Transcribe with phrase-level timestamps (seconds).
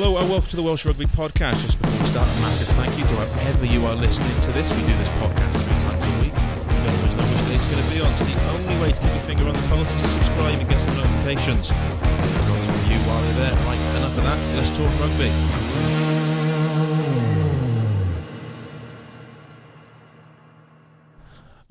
[0.00, 1.60] Hello and welcome to the Welsh Rugby Podcast.
[1.60, 4.72] Just before we start, a massive thank you to whoever you are listening to this.
[4.72, 6.32] We do this podcast three times a week.
[6.32, 8.08] We don't always know which day it's going to be on.
[8.16, 10.64] So the only way to keep your finger on the pulse is to subscribe and
[10.70, 11.68] get some notifications.
[11.68, 11.76] For
[12.48, 14.40] those of you while you're there, right, enough of that.
[14.56, 15.28] Let's talk rugby.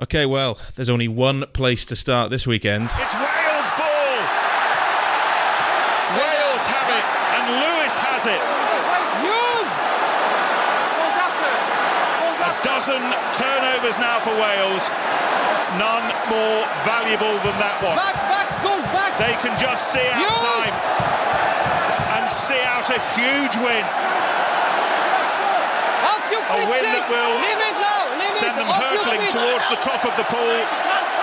[0.06, 2.94] Okay, well, there's only one place to start this weekend.
[2.94, 4.22] It's Wales ball.
[6.14, 7.06] Wales have it,
[7.90, 8.44] Lewis has it.
[12.38, 13.02] A dozen
[13.34, 14.94] turnovers now for Wales.
[15.82, 17.98] None more valuable than that one.
[17.98, 19.18] Back, back, go back.
[19.18, 20.38] They can just see out Yes.
[20.38, 20.76] time
[22.14, 23.82] and see out a huge win.
[26.46, 28.06] A win that will Leave it now.
[28.22, 30.62] Leave Send them hurtling towards the top of the pool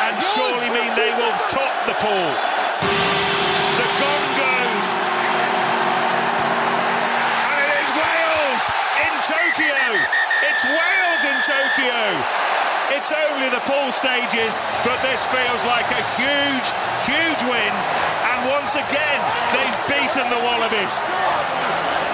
[0.02, 2.30] and surely mean they will top the pool.
[3.78, 5.45] The gong goes.
[9.02, 9.82] In Tokyo.
[10.46, 12.00] It's Wales in Tokyo.
[12.94, 16.68] It's only the pool stages, but this feels like a huge,
[17.04, 17.72] huge win.
[18.30, 19.20] And once again,
[19.52, 21.00] they've beaten the Wallabies.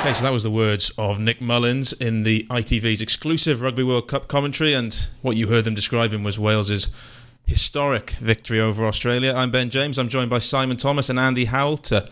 [0.00, 4.08] Okay, so that was the words of Nick Mullins in the ITV's exclusive Rugby World
[4.08, 6.88] Cup commentary, and what you heard them describing was Wales's
[7.46, 9.32] historic victory over Australia.
[9.36, 9.98] I'm Ben James.
[9.98, 12.08] I'm joined by Simon Thomas and Andy Howell to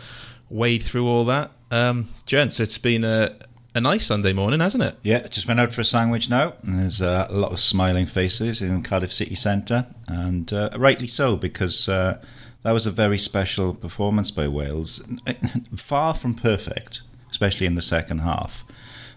[0.50, 1.50] wade through all that.
[1.70, 3.36] Um, gents, it's been a,
[3.74, 4.96] a nice Sunday morning, hasn't it?
[5.02, 6.54] Yeah, just went out for a sandwich now.
[6.62, 11.06] And there's uh, a lot of smiling faces in Cardiff City Centre, and uh, rightly
[11.06, 12.18] so because uh,
[12.62, 15.02] that was a very special performance by Wales.
[15.76, 18.64] Far from perfect, especially in the second half,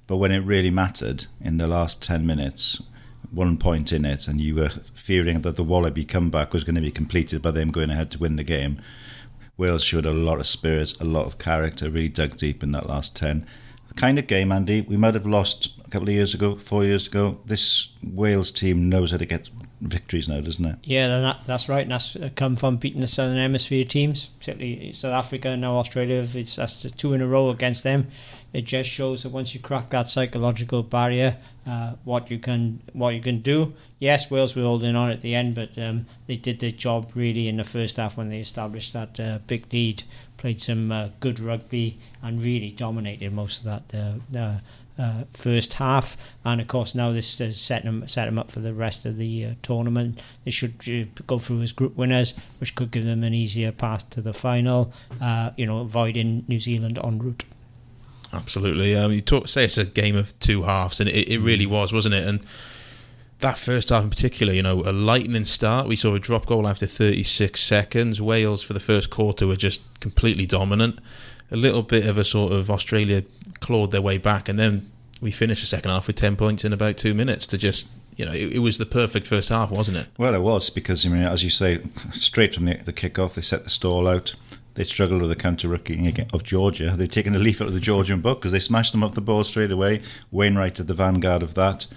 [0.08, 2.82] but when it really mattered in the last ten minutes,
[3.32, 6.82] one point in it, and you were fearing that the Wallaby comeback was going to
[6.82, 8.80] be completed by them going ahead to win the game.
[9.58, 12.88] Wales showed a lot of spirit, a lot of character, really dug deep in that
[12.88, 13.46] last 10.
[13.96, 17.08] Kind of game, Andy, we might have lost a couple of years ago, four years
[17.08, 17.40] ago.
[17.46, 19.50] This Wales team knows how to get
[19.82, 20.78] victories now, doesn't it?
[20.84, 21.84] Yeah, that's right.
[21.84, 26.26] And that's come from beating the Southern Hemisphere teams, particularly South Africa and now Australia.
[26.34, 28.08] It's that's two in a row against them.
[28.54, 33.16] It just shows that once you crack that psychological barrier, uh, what you can what
[33.16, 33.74] you can do.
[34.00, 37.48] Yes, Wales were holding on at the end, but um, they did their job really
[37.48, 40.04] in the first half when they established that uh, big lead,
[40.44, 43.96] played some uh, good rugby, and really dominated most of that.
[43.98, 44.58] Uh, uh,
[45.00, 48.60] uh, first half, and of course now this has set them set them up for
[48.60, 50.22] the rest of the uh, tournament.
[50.44, 54.10] They should uh, go through as group winners, which could give them an easier path
[54.10, 54.92] to the final.
[55.22, 57.46] Uh, you know, avoiding New Zealand en route.
[58.34, 58.98] Absolutely.
[58.98, 61.94] Um, you talk, say it's a game of two halves, and it, it really was,
[61.94, 62.28] wasn't it?
[62.28, 62.46] And
[63.44, 65.88] that first half in particular, you know, a lightning start.
[65.88, 68.22] We saw a drop goal after 36 seconds.
[68.22, 71.00] Wales for the first quarter were just completely dominant.
[71.52, 73.24] A little bit of a sort of Australia
[73.60, 74.90] clawed their way back, and then
[75.22, 78.26] we finished the second half with 10 points in about two minutes to just, you
[78.26, 80.08] know, it, it was the perfect first half, wasn't it?
[80.18, 81.82] Well, it was because, I mean, as you say,
[82.12, 84.36] straight from the, the kick-off, they set the stall out.
[84.76, 86.92] They struggled with the counter-rucking of Georgia.
[86.96, 89.22] They'd taken a leaf out of the Georgian book because they smashed them off the
[89.22, 90.02] ball straight away.
[90.32, 91.88] Wainwright at the vanguard of that.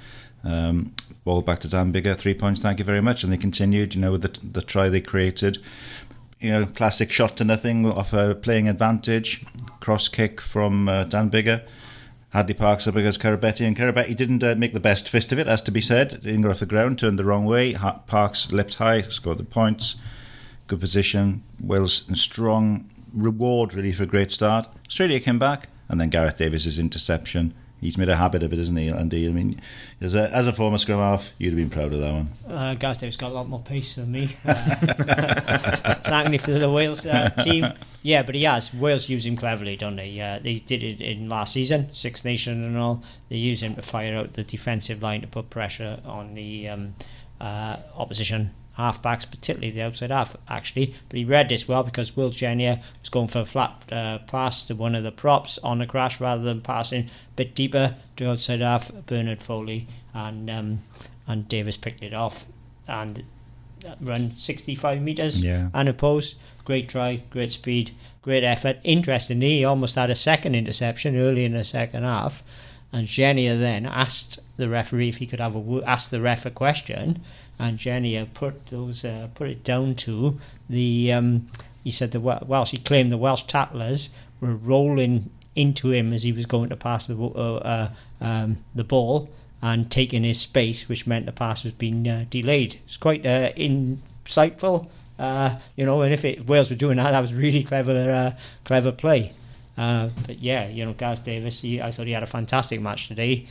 [0.45, 0.95] Um,
[1.26, 3.25] ball back to Dan Biggar, three points, thank you very much.
[3.25, 5.59] And they continued, you know, with the, the try they created.
[6.38, 9.44] You know, classic shot to nothing off a playing advantage.
[9.81, 11.62] Cross kick from uh, Dan Biggar.
[12.32, 15.48] Hadleigh Parkes up against Koroibete, and Koroibete didn't uh, make the best fist of it,
[15.48, 16.22] as to be said.
[16.22, 17.72] Go off the ground, turned the wrong way.
[17.72, 19.97] Ha- Parkes leapt high, scored the points.
[20.69, 21.42] Good position.
[21.59, 24.69] Wales strong reward, really, for a great start.
[24.86, 27.53] Australia came back, and then Gareth Davies's interception.
[27.86, 29.28] He's made a habit of it, isn't he, Andy?
[29.28, 29.60] I mean,
[30.00, 32.30] as a, as a former scrum half, you'd have been proud of that one.
[32.48, 34.28] Uh, Davies got a lot more pace than me.
[34.44, 37.66] Uh, certainly for the Wales uh, team.
[38.02, 38.74] Yeah, but he has.
[38.74, 40.41] Wales use him cleverly, don't they?
[40.42, 43.04] They did it in last season, Six Nations and all.
[43.28, 46.97] They use him to fire out the defensive line to put pressure on the um,
[47.41, 50.94] uh, opposition halfbacks, particularly the outside half, actually.
[51.09, 54.62] But he read this well because Will Genia was going for a flat uh, pass
[54.64, 58.30] to one of the props on the crash rather than passing a bit deeper to
[58.30, 60.83] outside half, Bernard Foley, and um,
[61.27, 62.47] and Davies picked it off
[62.89, 63.24] and
[64.01, 65.68] run 65 metres Yeah.
[65.74, 66.36] and opposed.
[66.65, 67.92] Great try, great speed,
[68.22, 68.78] great effort.
[68.84, 72.42] Interestingly, he almost had a second interception early in the second half.
[72.92, 76.51] And Genia then asked the referee if he could have a ask the ref a
[76.51, 77.21] question,
[77.58, 80.38] and Genia put those uh, put it down to
[80.68, 81.12] the.
[81.12, 81.48] Um,
[81.82, 82.72] he said the Welsh.
[82.72, 84.10] He claimed the Welsh tacklers
[84.41, 88.84] were rolling into him as he was going to pass the uh, uh, um, the
[88.84, 89.30] ball
[89.62, 92.78] and taking his space, which meant the pass was being uh, delayed.
[92.84, 94.88] It's quite uh, insightful,
[95.18, 96.03] uh, you know.
[96.03, 99.32] And if it, Wales were doing that, that was really clever, clever play.
[99.76, 103.47] But yeah, you know, Gareth Davies, he, I thought he had a fantastic match today.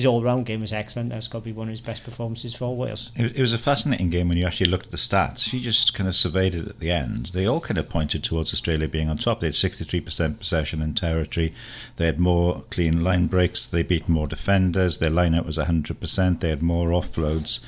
[0.00, 1.10] His all-round game was excellent.
[1.10, 3.12] That's got to be one of his best performances for Wales.
[3.16, 5.46] It, it was a fascinating game when you actually looked at the stats.
[5.46, 8.24] If you just kind of surveyed it at the end, they all kind of pointed
[8.24, 9.40] towards Australia being on top.
[9.40, 11.52] They had 63% possession in territory.
[11.96, 13.66] They had more clean line breaks.
[13.66, 15.00] They beat more defenders.
[15.00, 16.40] Their line was 100%.
[16.40, 17.60] They had more offloads.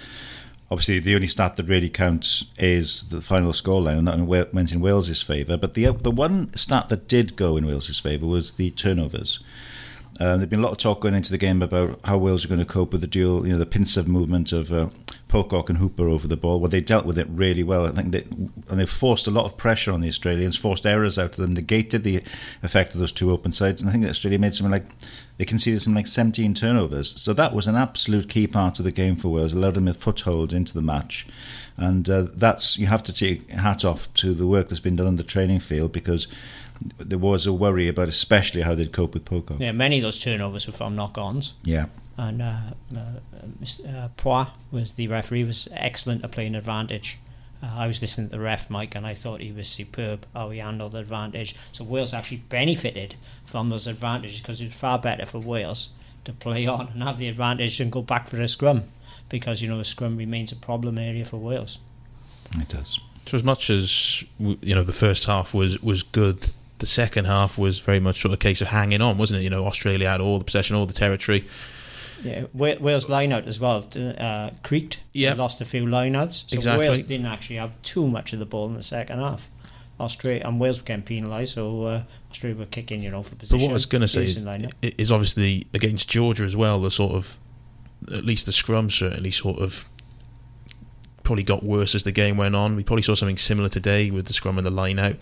[0.70, 4.81] Obviously, the only stat that really counts is the final scoreline, and that went in
[4.81, 5.58] Wales's favour.
[5.58, 9.40] But the the one stat that did go in Wales's favour was the turnovers.
[10.22, 12.48] Um, there'd been a lot of talk going into the game about how Wales are
[12.48, 14.88] going to cope with the dual, you know, the pincer movement of uh,
[15.26, 16.60] Pocock and Hooper over the ball.
[16.60, 17.86] Well, they dealt with it really well.
[17.86, 18.22] I think they
[18.69, 21.54] and they forced a lot of pressure on the Australians, forced errors out of them,
[21.54, 22.22] negated the
[22.62, 23.82] effect of those two open sides.
[23.82, 24.86] And I think Australia made something like
[25.38, 27.20] they conceded something like 17 turnovers.
[27.20, 29.54] So that was an absolute key part of the game for Wales.
[29.54, 31.26] allowed them a foothold into the match.
[31.76, 35.08] And uh, that's you have to take hat off to the work that's been done
[35.08, 36.28] on the training field because
[36.98, 39.58] there was a worry about especially how they'd cope with Pocock.
[39.60, 41.54] Yeah, many of those turnovers were from knock-ons.
[41.62, 41.86] Yeah.
[42.16, 42.58] And uh,
[42.94, 42.98] uh,
[43.88, 47.19] uh, Poite was the referee, was excellent at playing advantage.
[47.62, 50.50] Uh, I was listening to the ref, Mike, and I thought he was superb how
[50.50, 51.54] he handled the advantage.
[51.70, 53.14] So Wales actually benefited
[53.44, 55.90] from those advantages because it was far better for Wales
[56.25, 58.84] to play on and have the advantage and go back for a scrum
[59.28, 61.78] because, you know, the scrum remains a problem area for Wales.
[62.58, 62.98] It does.
[63.26, 66.50] So as much as you know, the first half was was good
[66.82, 69.44] the second half was very much sort of a case of hanging on, wasn't it?
[69.44, 71.46] You know, Australia had all the possession, all the territory.
[72.23, 75.00] Yeah, Wales line out as well uh, creaked.
[75.14, 76.44] Yeah, lost a few line outs.
[76.49, 76.88] So exactly.
[76.88, 79.49] Wales didn't actually have too much of the ball in the second half.
[79.99, 83.58] Australia and Wales were getting penalised, so uh, Australia were kicking, you know, for position.
[83.58, 84.43] But what I was going to say is,
[84.99, 86.81] is obviously against Georgia as well.
[86.81, 87.38] The sort of
[88.12, 89.88] at least the scrum certainly sort of
[91.22, 92.76] probably got worse as the game went on.
[92.76, 95.16] We probably saw something similar today with the scrum and the line out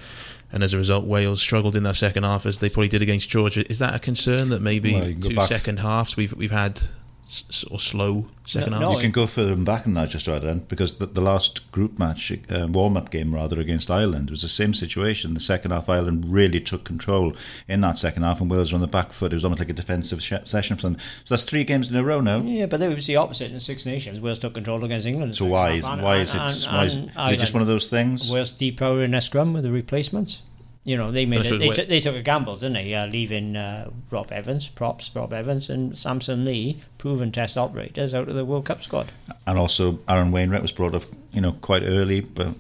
[0.53, 3.31] and as a result, Wales struggled in that second half as they probably did against
[3.31, 3.65] Georgia.
[3.71, 6.81] Is that a concern that maybe well, two second halves we've we've had
[7.23, 8.95] sort of slow second no, half?
[8.95, 11.99] You can go further back than that, just right then, because the, the last group
[11.99, 15.35] match, uh, warm up game rather, against Ireland was the same situation.
[15.35, 17.35] The second half, Ireland really took control
[17.69, 19.33] in that second half, and Wales were on the back foot.
[19.33, 20.97] It was almost like a defensive sh- session for them.
[21.25, 22.41] So that's three games in a row now.
[22.41, 24.21] Yeah, but it was the opposite in the Six Nations.
[24.21, 25.35] Wales took control against England.
[25.35, 26.39] So why is, why is it?
[26.39, 28.31] why is, is it just one of those things?
[28.31, 30.43] Wales deep in their scrum with the replacements.
[30.83, 32.95] You know, they made it, they, t- they took a gamble, didn't they?
[32.95, 38.31] Uh, leaving uh, Rob Evans, props, Rob Evans, and Samson Lee, proven test operators, out
[38.31, 39.13] of the World Cup squad.
[39.47, 42.55] And also, Aaron Wainwright was brought off, you know, quite early, but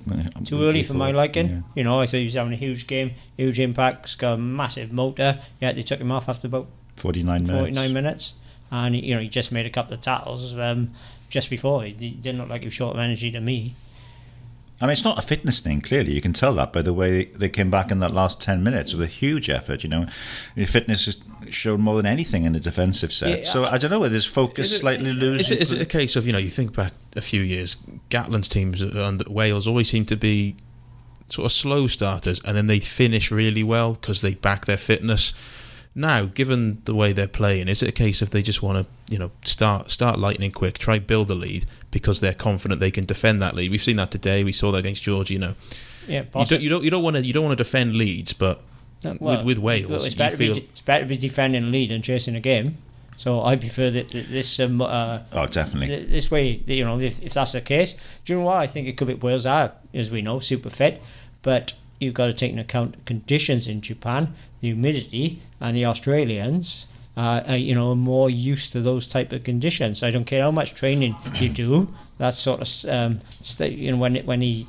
[0.44, 1.49] too early for my liking.
[1.49, 1.61] Yeah.
[1.75, 4.37] You know, I thought he was having a huge game, huge impact, he's got a
[4.37, 5.38] massive motor.
[5.58, 7.50] Yeah, they took him off after about 49 minutes.
[7.50, 8.34] 49 minutes,
[8.70, 10.90] and you know, he just made a couple of tackles um,
[11.31, 11.84] just before.
[11.84, 13.75] He didn't look like he was short of energy to me.
[14.81, 15.82] I mean, it's not a fitness thing.
[15.82, 18.62] Clearly, you can tell that by the way they came back in that last ten
[18.62, 19.82] minutes with a huge effort.
[19.82, 20.06] You know,
[20.67, 23.38] fitness is shown more than anything in the defensive set.
[23.38, 25.50] Yeah, so I don't know whether his focus it, slightly loses.
[25.50, 27.77] Is it, is it a case of you know you think back a few years,
[28.09, 30.56] Gatland's teams and Wales always seem to be
[31.29, 35.35] sort of slow starters, and then they finish really well because they back their fitness.
[35.94, 39.12] Now, given the way they're playing, is it a case of they just want to,
[39.12, 43.04] you know, start start lightning quick, try build a lead because they're confident they can
[43.04, 43.70] defend that lead?
[43.70, 44.44] We've seen that today.
[44.44, 45.32] We saw that against Georgia.
[45.32, 45.54] You know,
[46.06, 48.32] yeah, you don't, you don't you don't want to you don't want to defend leads,
[48.32, 48.62] but
[49.02, 50.54] well, with with Wales, well, it's, better feel...
[50.54, 52.78] be, it's better to be defending a lead and chasing a game.
[53.16, 54.60] So I prefer that this.
[54.60, 56.05] Um, uh, oh, definitely.
[56.05, 58.56] This way, you know, if, if that's the case, do you know what?
[58.56, 61.03] I think it could be Wales are, as we know, super fit,
[61.43, 66.86] but you've got to take into account conditions in Japan, humidity, and the Australians.
[67.17, 70.02] Uh, are, you know, more used to those type of conditions.
[70.02, 71.93] I don't care how much training you do.
[72.19, 74.67] That sort of, um, st- you know, when it, when he,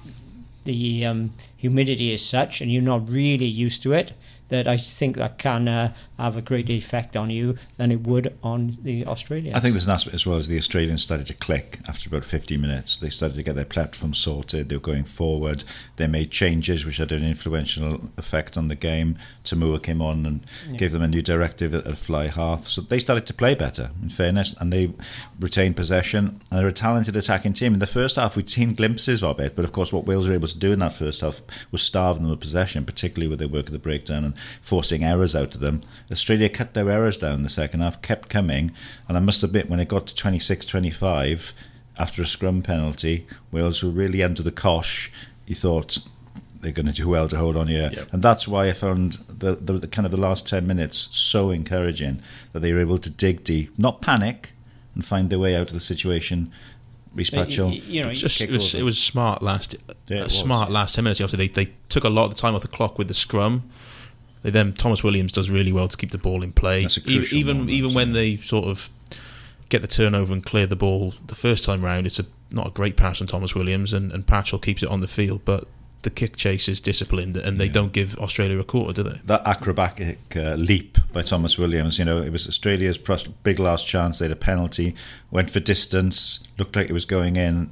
[0.65, 4.13] the um, humidity is such, and you're not really used to it,
[4.49, 8.37] that I think that can uh, have a greater effect on you than it would
[8.43, 9.55] on the Australians.
[9.55, 12.25] I think there's an aspect as well as the Australians started to click after about
[12.25, 12.97] 50 minutes.
[12.97, 14.69] They started to get their platform sorted.
[14.69, 15.63] They were going forward.
[15.97, 19.17] They made changes which had an influential effect on the game.
[19.43, 20.77] Toomua came on and yeah.
[20.77, 22.67] gave them a new directive at, a fly half.
[22.67, 24.93] So they started to play better, in fairness, and they
[25.39, 26.41] retained possession.
[26.49, 27.73] And they're a talented attacking team.
[27.73, 30.33] In the first half, we'd seen glimpses of it, but of course, what Wales were
[30.33, 33.47] able to do in that first half was starve them of possession, particularly with their
[33.47, 35.81] work at the breakdown and forcing errors out of them.
[36.11, 38.71] Australia cut their errors down in the second half, kept coming,
[39.07, 41.53] and I must admit, when it got to 26 25,
[41.97, 45.11] after a scrum penalty, Wales were really under the cosh.
[45.45, 45.99] You thought
[46.59, 48.11] they're going to do well to hold on here, yep.
[48.11, 51.49] and that's why I found the, the, the kind of the last 10 minutes so
[51.49, 52.21] encouraging
[52.53, 54.51] that they were able to dig deep, not panic,
[54.93, 56.51] and find their way out of the situation
[57.13, 57.73] Rhys Patchell.
[57.73, 59.75] You, you know, just, it, was, it was smart last
[60.07, 61.19] yeah, smart last ten minutes.
[61.19, 63.69] Obviously, they, they took a lot of the time off the clock with the scrum,
[64.43, 67.69] They then Thomas Williams does really well to keep the ball in play, even even,
[67.69, 68.13] even when yeah.
[68.13, 68.89] they sort of
[69.69, 72.05] get the turnover and clear the ball the first time round.
[72.05, 74.99] It's a not a great pass from Thomas Williams, and, and Patchell keeps it on
[74.99, 75.65] the field, but
[76.01, 79.19] the kick chase is disciplined, and they don't give Australia a quarter, do they?
[79.25, 81.99] that acrobatic uh, leap by Thomas Williams.
[81.99, 82.97] You know, it was Australia's
[83.43, 84.19] big last chance.
[84.19, 84.95] They had a penalty,
[85.29, 87.71] went for distance, looked like it was going in.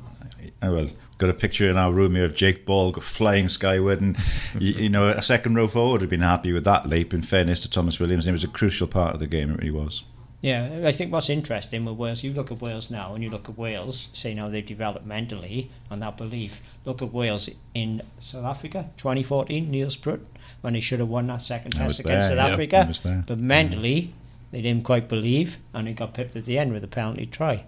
[0.62, 4.18] Oh, well, got a picture in our room here of Jake Ball flying skyward, and
[4.60, 7.14] you, you know, a second row forward would have been happy with that leap.
[7.14, 9.52] In fairness to Thomas Williams, and it was a crucial part of the game.
[9.52, 10.04] It really was.
[10.42, 13.50] Yeah, I think what's interesting with Wales, you look at Wales now and you look
[13.50, 16.62] at Wales, say now they've developed mentally on that belief.
[16.86, 20.22] Look at Wales in South Africa, 2014, Neil Sprutt,
[20.62, 22.78] when they should have won that second I test against there, South yeah, Africa.
[22.78, 23.24] I was there.
[23.28, 24.14] But mentally,
[24.52, 27.66] they didn't quite believe and they got pipped at the end with a penalty try.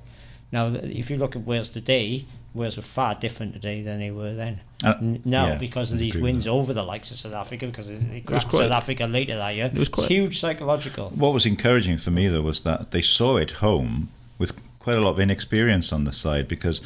[0.52, 4.34] Now, if you look at Wales today, Wales are far different today than they were
[4.34, 4.60] then.
[4.84, 7.96] Uh, now, yeah, because of these wins over the likes of South Africa, because they
[7.96, 11.10] was grabbed quite- South Africa later that year, it was quite- it's huge psychological.
[11.16, 15.02] What was encouraging for me though was that they saw it home with quite a
[15.02, 16.82] lot of inexperience on the side because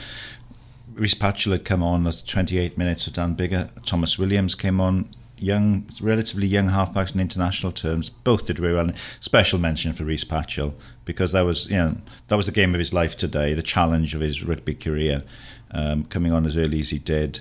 [0.93, 3.69] Rhys Patchell had come on at 28 minutes with Dan Biggar.
[3.85, 5.07] Thomas Williams came on,
[5.37, 8.09] young, relatively young halfbacks in international terms.
[8.09, 8.89] Both did very well.
[9.19, 10.73] Special mention for Rhys Patchell
[11.03, 14.15] because that was you know that was the game of his life today, the challenge
[14.15, 15.23] of his rugby career,
[15.71, 17.39] um, coming on as early as he did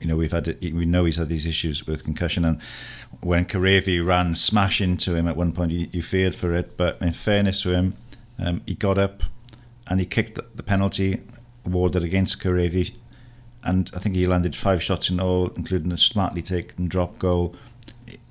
[0.00, 2.60] you know, we've had we know he's had these issues with concussion, and
[3.20, 6.76] when Kerevi ran smash into him at one point, he, he feared for it.
[6.76, 7.94] But in fairness to him,
[8.38, 9.22] um, he got up
[9.86, 11.22] and he kicked the penalty
[11.64, 12.94] awarded against Kerevi,
[13.64, 17.54] and I think he landed five shots in all, including a smartly taken drop goal.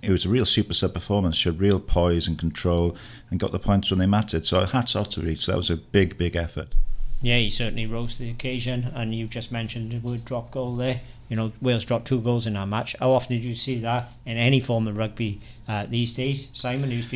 [0.02, 2.96] It was a real super sub performance, showed real poise and control,
[3.30, 4.46] and got the points when they mattered.
[4.46, 5.46] So hats off to Rhys.
[5.48, 6.76] That was a big, big effort.
[7.22, 10.76] Yeah, he certainly rose to the occasion, and you just mentioned the word drop goal
[10.76, 11.02] there.
[11.30, 12.96] You know, Wales dropped two goals in that match.
[13.00, 16.50] How often did you see that in any form of rugby uh, these days?
[16.54, 17.10] Simon, it used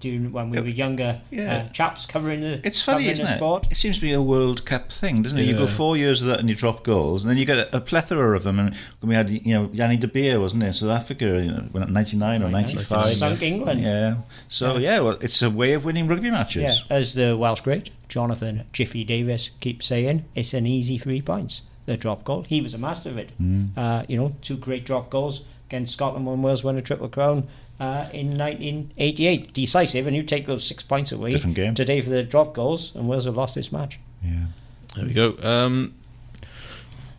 [0.00, 1.56] to be common during when we were younger Yeah.
[1.56, 3.36] uh, chaps covering the It's funny, covering isn't the it?
[3.36, 3.66] sport.
[3.70, 5.42] It seems to be a World Cup thing, doesn't it?
[5.44, 7.76] You go four years of that and you drop goals, and then you get a,
[7.76, 8.58] a plethora of them.
[8.58, 11.82] And we had, you know, Jannie De Beer, wasn't there South Africa, you know, when
[11.82, 13.16] at 99 or 95.
[13.16, 13.80] Sunk England.
[13.80, 14.16] Yeah.
[14.48, 15.00] So, yeah.
[15.00, 16.62] well, it's a way of winning rugby matches.
[16.88, 21.62] Yeah, as the Welsh great Jonathan Jiffy Davies keeps saying, it's an easy three points.
[21.86, 23.30] The drop goal, he was a master of it.
[23.40, 23.68] Mm.
[23.76, 27.46] Uh, you know, two great drop goals against Scotland when Wales won a triple crown
[27.80, 30.06] uh, in 1988, decisive.
[30.06, 31.74] And you take those six points away Different game.
[31.74, 33.98] today for the drop goals, and Wales have lost this match.
[34.24, 34.46] Yeah.
[34.94, 35.36] There we go.
[35.42, 35.94] Um,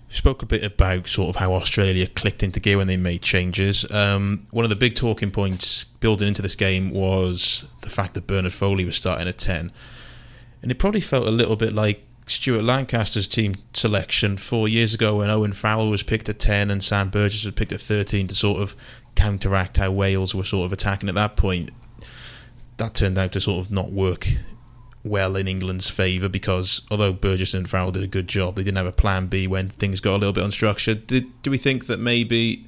[0.10, 3.90] spoke a bit about sort of how Australia clicked into gear when they made changes.
[3.92, 8.26] Um, one of the big talking points building into this game was the fact that
[8.26, 9.72] Bernard Foley was starting at 10.
[10.64, 15.18] And it probably felt a little bit like Stuart Lancaster's team selection four years ago
[15.18, 18.36] when Owen Farrell was picked at 10 and Sam Burgess was picked at 13 to
[18.36, 18.76] sort of
[19.16, 21.72] counteract how Wales were sort of attacking at that point.
[22.78, 24.28] That turned out to sort of not work
[25.04, 28.78] well in England's favour because although Burgess and Farrell did a good job, they didn't
[28.78, 31.08] have a plan B when things got a little bit unstructured.
[31.08, 32.68] Did, do we think that maybe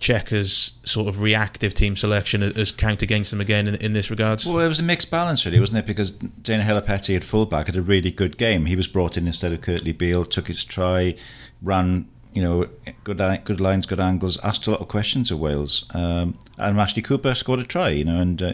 [0.00, 4.46] Cheika's sort of reactive team selection has count against them again in, in this regards?
[4.46, 5.86] Well, it was a mixed balance, really, wasn't it?
[5.86, 8.66] Because Dane Haylett-Petty at fullback had a really good game.
[8.66, 11.16] He was brought in instead of Kurtley Beale, took his try,
[11.62, 12.68] ran, you know,
[13.02, 15.84] good good lines, good angles, asked a lot of questions of Wales.
[15.92, 18.52] Um, and Ashley Cooper scored a try, you know, and uh,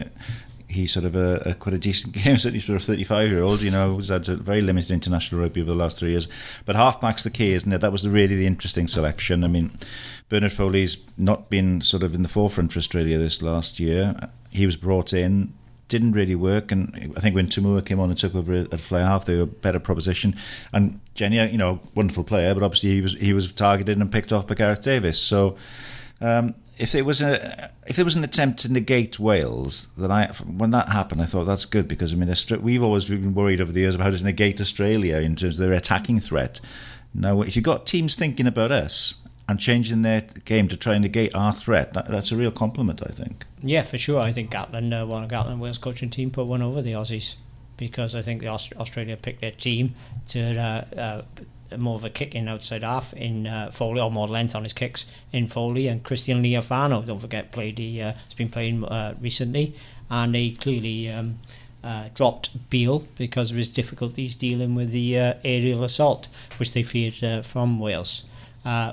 [0.74, 3.62] he sort of a, a quite a decent game, certainly for a 35 year old,
[3.62, 6.28] you know, who's had a very limited international rugby over the last three years.
[6.64, 7.80] But halfback's the key, isn't it?
[7.80, 9.44] That was really the interesting selection.
[9.44, 9.70] I mean,
[10.28, 14.14] Bernard Foley's not been sort of in the forefront for Australia this last year.
[14.50, 15.54] He was brought in,
[15.88, 19.00] didn't really work, and I think when Toomua came on and took over at fly
[19.00, 20.34] half, they were a better proposition.
[20.72, 24.32] And Genia, you know, wonderful player, but obviously he was he was targeted and picked
[24.32, 25.18] off by Gareth Davies.
[25.18, 25.56] So.
[26.20, 30.28] Um, if there was a if there was an attempt to negate Wales, then I
[30.28, 33.72] when that happened, I thought that's good because I mean we've always been worried over
[33.72, 36.60] the years about how to negate Australia in terms of their attacking threat.
[37.14, 41.02] Now, if you've got teams thinking about us and changing their game to try and
[41.02, 43.44] negate our threat, that, that's a real compliment, I think.
[43.62, 44.20] Yeah, for sure.
[44.20, 47.36] I think Gatland, uh, one of Gatland Wales coaching team, put one over the Aussies
[47.76, 49.94] because I think the Aust- Australia picked their team
[50.28, 51.22] to uh, uh,
[51.78, 54.72] more of a kick in outside half in uh, Foley, or more length on his
[54.72, 57.04] kicks in Foley and Christian Lealiifano.
[57.04, 57.78] Don't forget, played.
[57.78, 59.74] He uh, has been playing uh, recently,
[60.10, 61.10] and he clearly.
[61.10, 61.38] Um,
[61.82, 66.82] uh, dropped Beale because of his difficulties dealing with the uh, aerial assault, which they
[66.82, 68.24] feared uh, from Wales.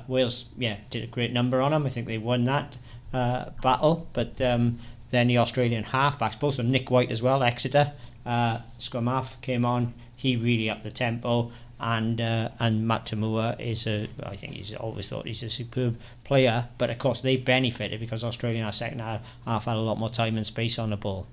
[0.10, 1.86] Wales, yeah, did a great number on him.
[1.86, 2.76] I think they won that
[3.14, 4.10] battle.
[4.12, 7.94] But um, then the Australian halfbacks, both of Nick White as well, Exeter,
[8.26, 9.94] uh, scrum half came on.
[10.16, 14.74] He really upped the tempo and uh, and Matt Toomua is a I think he's
[14.76, 18.72] always thought he's a superb player, but of course they benefited because Australia in our
[18.72, 21.28] second half, had a lot more time and space on the ball,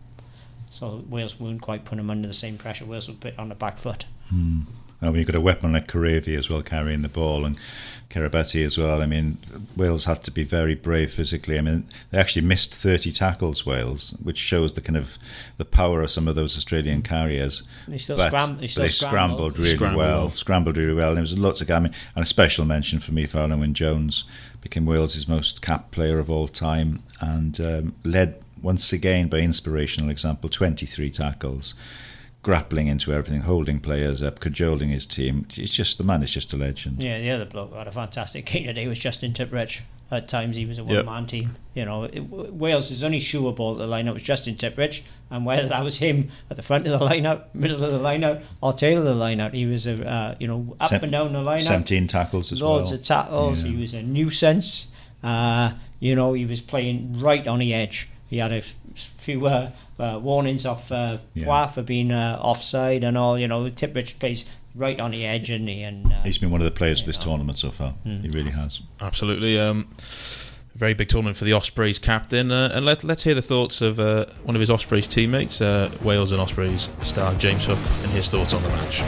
[0.70, 2.86] so Wales wouldn't quite put them under the same pressure.
[2.86, 4.06] Wales a bit on the back foot.
[4.32, 4.64] Mm.
[5.00, 7.56] And when you've got a weapon like Kerevi as well carrying the ball and
[8.10, 9.36] Koroibete as well, I mean,
[9.76, 11.58] Wales had to be very brave physically.
[11.58, 15.18] I mean, they actually missed 30 tackles, Wales, which shows the kind of
[15.58, 17.62] the power of some of those Australian carriers.
[17.86, 19.52] They still, but, scram- they, still they scrambled.
[19.54, 20.30] scrambled really Scrambled well, well.
[20.30, 21.08] scrambled really well.
[21.08, 23.74] And there was lots of, I mean, and a special mention for me for Alan
[23.74, 24.24] Jones,
[24.62, 30.10] became Wales' most capped player of all time and um, led once again by inspirational
[30.10, 31.74] example, 23 tackles
[32.42, 35.46] grappling into everything, holding players up, cajoling his team.
[35.56, 37.02] It's just the man is just a legend.
[37.02, 39.80] Yeah, the other bloke had a fantastic game today was Justin Tipuric.
[40.10, 41.04] At times he was a Yep.
[41.04, 41.56] one-man team.
[41.74, 45.44] You know, it, Wales is only sure ball at the line-out was Justin Tipuric, and
[45.44, 48.72] whether that was him at the front of the line-out, middle of the line-out, or
[48.72, 51.42] tail of the line-out, he was a uh, you know up Sem- and down the
[51.42, 51.60] line-out.
[51.66, 52.98] 17 tackles as Loads well.
[53.00, 53.62] of tackles.
[53.64, 53.70] Yeah.
[53.72, 54.86] He was a nuisance.
[55.22, 58.08] Uh, you know, he was playing right on the edge.
[58.30, 61.46] He had a f- few uh, uh, warnings off uh, Yeah.
[61.46, 63.38] Poite for being uh, offside and all.
[63.38, 66.60] You know, Tipuric plays right on the edge, and he and uh, He's been one
[66.60, 67.24] of the players of this Yeah.
[67.24, 67.94] tournament so far.
[68.06, 68.22] Mm.
[68.22, 68.80] He really has.
[69.00, 69.58] Absolutely.
[69.58, 69.88] Um,
[70.76, 72.52] very big tournament for the Ospreys captain.
[72.52, 75.90] Uh, and let, let's hear the thoughts of uh, one of his Ospreys teammates, uh,
[76.04, 79.02] Wales and Ospreys star James Hook, and his thoughts on the match.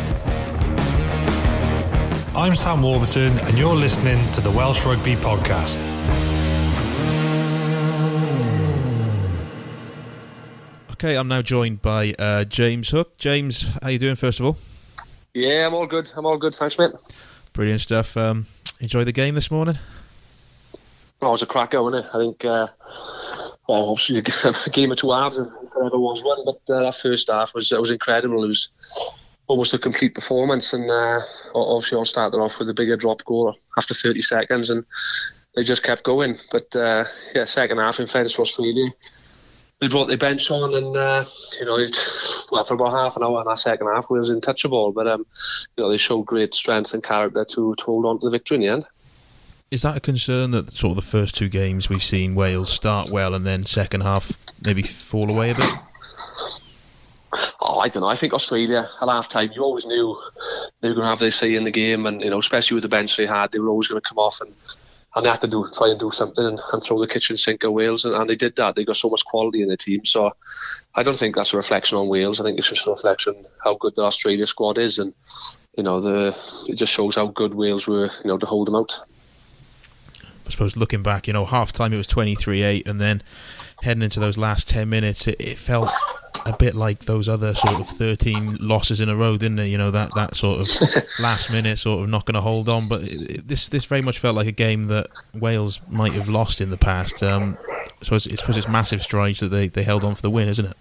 [2.34, 5.78] I'm Sam Warburton, and you're listening to the Welsh Rugby Podcast.
[11.00, 13.16] Okay, I'm now joined by uh, James Hook.
[13.16, 14.16] James, how you doing?
[14.16, 14.58] First of all,
[15.32, 16.12] Yeah, I'm all good.
[16.14, 16.54] I'm all good.
[16.54, 16.90] Thanks, mate.
[17.54, 18.18] brilliant stuff.
[18.18, 18.44] Um,
[18.80, 19.78] enjoy the game this morning.
[21.22, 22.10] Oh, it was a cracker, wasn't it?
[22.14, 22.66] I think, uh,
[23.66, 24.18] well, obviously
[24.66, 27.54] a game of two halves if there ever was one, but uh, that first half
[27.54, 28.44] was it was incredible.
[28.44, 28.68] It was
[29.46, 31.20] almost a complete performance, and uh,
[31.54, 34.84] obviously all started off with a Biggar drop goal after 30 seconds, and
[35.56, 36.36] they just kept going.
[36.52, 37.04] But uh,
[37.34, 38.90] yeah, second half in fairness to Australia,
[39.80, 41.24] they brought their bench on, and uh,
[41.58, 41.96] you know, it,
[42.52, 44.92] well, for about half an hour in that second half, we was untouchable.
[44.92, 45.26] But um,
[45.76, 48.56] you know, they showed great strength and character to, to hold on to the victory
[48.56, 48.86] in the end.
[49.70, 53.10] Is that a concern that sort of the first two games we've seen Wales start
[53.12, 54.32] well and then second half
[54.64, 55.70] maybe fall away a bit?
[57.60, 58.08] Oh, I don't know.
[58.08, 60.20] I think Australia at half time, you always knew
[60.80, 62.82] they were going to have their say in the game, and you know, especially with
[62.82, 64.52] the bench they had, they were always going to come off and,
[65.14, 67.64] and they had to do try and do something and, and throw the kitchen sink
[67.64, 68.76] at Wales, and, and they did that.
[68.76, 70.32] They got so much quality in the team, so
[70.94, 72.40] I don't think that's a reflection on Wales.
[72.40, 75.12] I think it's just a reflection how good the Australia squad is, and
[75.76, 76.36] you know, the
[76.68, 79.00] it just shows how good Wales were, you know, to hold them out.
[80.46, 83.22] I suppose looking back, you know, half time it was 23 8, and then
[83.82, 85.90] heading into those last 10 minutes, it, it felt
[86.46, 89.66] a bit like those other sort of 13 losses in a row, didn't it?
[89.66, 92.88] You know, that, that sort of last minute sort of not going to hold on.
[92.88, 96.28] But it, it- this this very much felt like a game that Wales might have
[96.28, 97.22] lost in the past.
[97.22, 97.56] Um,
[98.02, 100.66] so it's, it's, it's massive strides that they, they held on for the win, isn't
[100.66, 100.76] it?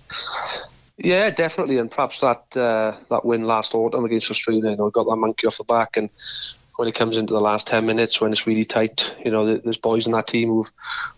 [0.98, 5.06] Yeah, definitely, and perhaps that uh, that win last autumn against Australia, you know, got
[5.06, 6.10] that monkey off the back, and
[6.80, 9.78] when it comes into the last ten minutes, when it's really tight, you know, there's
[9.78, 10.72] boys in that team who've,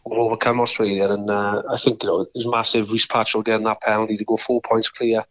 [0.08, 2.90] overcome Australia, and uh, I think you know there's massive.
[2.90, 5.24] Rhys Patchell getting that penalty to go four points clear,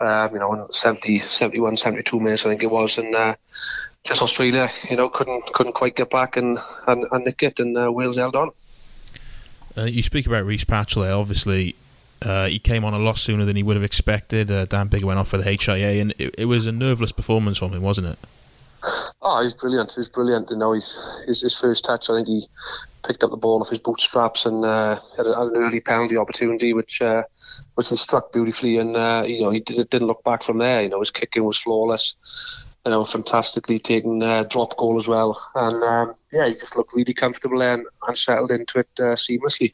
[0.00, 3.36] um, you know, in 70, 71, 72 minutes, I think it was, and uh,
[4.02, 7.78] just Australia, you know, couldn't couldn't quite get back and and, and nick it, and
[7.78, 8.50] uh, Wales held on.
[9.78, 11.14] Uh, you speak about Rhys Patchell there.
[11.14, 11.76] Obviously,
[12.26, 14.50] uh, he came on a lot sooner than he would have expected.
[14.50, 17.58] Uh, Dan Biggar went off for the HIA, and it, it was a nerveless performance
[17.58, 18.18] from him, wasn't it?
[19.22, 19.92] Oh, he's brilliant.
[19.92, 20.50] He's brilliant.
[20.50, 22.46] You know, he's, his, his first touch, I think he
[23.06, 27.00] picked up the ball off his bootstraps and uh, had, an early penalty opportunity, which
[27.00, 27.22] uh,
[27.74, 28.78] which he struck beautifully.
[28.78, 30.82] And uh, you know, he did, didn't look back from there.
[30.82, 32.16] You know, his kicking was flawless.
[32.84, 35.40] You know, fantastically taken uh, drop goal as well.
[35.54, 39.72] And um, yeah, he just looked really comfortable and, and settled into it uh, seamlessly.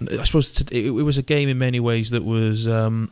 [0.00, 3.10] I suppose it, it was a game in many ways that was um,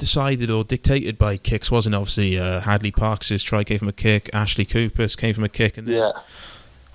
[0.00, 1.98] decided or dictated by kicks, wasn't it?
[1.98, 4.28] Obviously, uh, Hadleigh Parkes' try came from a kick.
[4.34, 5.78] Ashley Cooper's came from a kick.
[5.78, 6.12] And then, Yeah.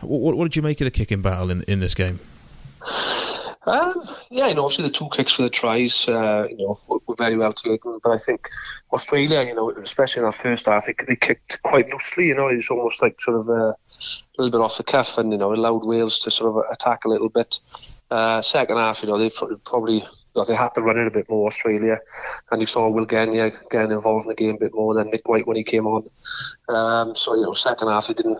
[0.01, 2.19] what, what did you make of the kicking battle in, in this game?
[3.67, 7.15] Um, yeah, you know, obviously the two kicks for the tries, uh, you know, were,
[7.17, 7.99] very well taken.
[8.03, 8.49] But I think
[8.91, 12.27] Australia, you know, especially in our first half, they, they kicked quite loosely.
[12.27, 13.75] You know, it was almost like sort of uh, a
[14.37, 17.09] little bit off the cuff, and you know, allowed Wales to sort of attack a
[17.09, 17.59] little bit.
[18.11, 19.31] Uh, second half, you know, they
[19.63, 20.05] probably
[20.43, 21.99] they had to run it a bit more, Australia,
[22.51, 25.27] and you saw Will Genia getting involved in the game a bit more than Nick
[25.27, 26.09] White when he came on.
[26.67, 28.39] Um, so you know, second half they didn't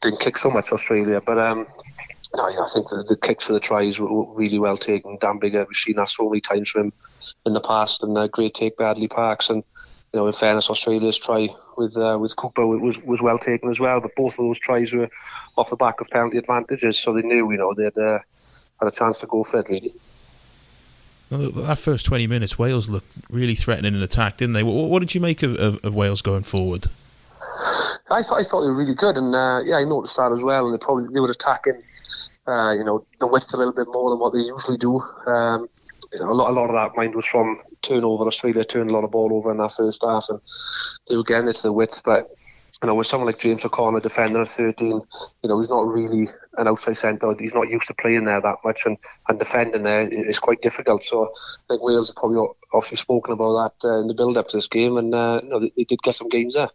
[0.00, 1.66] didn't kick so much Australia, but um,
[2.34, 5.18] no, I think the, the kicks for the tries were, were really well taken.
[5.20, 6.92] Dan Biggar, we've seen that so many times from him
[7.46, 9.50] in the past, and a great take by Adley Parkes.
[9.50, 9.62] And
[10.12, 13.80] you know, in fairness, Australia's try with uh, with Cooper was was well taken as
[13.80, 14.00] well.
[14.00, 15.10] But both of those tries were
[15.56, 18.18] off the back of penalty advantages, so they knew, you know, they'd uh,
[18.80, 19.94] had a chance to go for it really.
[21.32, 24.62] That first 20 minutes, Wales looked really threatening in attack, didn't they?
[24.62, 26.86] What, what did you make of, of, of, Wales going forward?
[28.10, 30.42] I thought I thought they were really good, and uh, yeah, I noticed that as
[30.42, 30.66] well.
[30.66, 31.80] And they probably they were attacking,
[32.46, 35.00] uh, you know, the width a little bit more than what they usually do.
[35.26, 35.68] Um,
[36.12, 38.26] you know, a lot, a lot of that mind was from turnover.
[38.26, 40.40] Australia turned a lot of ball over in that first half, and
[41.08, 42.02] they were getting it to the width.
[42.04, 42.28] But
[42.82, 45.02] you know, with someone like James O'Connor, defender at 13, you
[45.44, 47.34] know, he's not really an outside centre.
[47.38, 51.02] He's not used to playing there that much, and, and defending there is quite difficult.
[51.04, 51.28] So I
[51.68, 54.96] think Wales have probably obviously spoken about that uh, in the build-up to this game,
[54.96, 56.70] and uh, you know, they, they, did get some games there.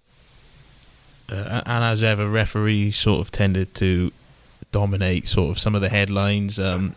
[1.31, 4.11] Uh, and as ever, referee sort of tended to
[4.71, 6.59] dominate sort of some of the headlines.
[6.59, 6.93] Um,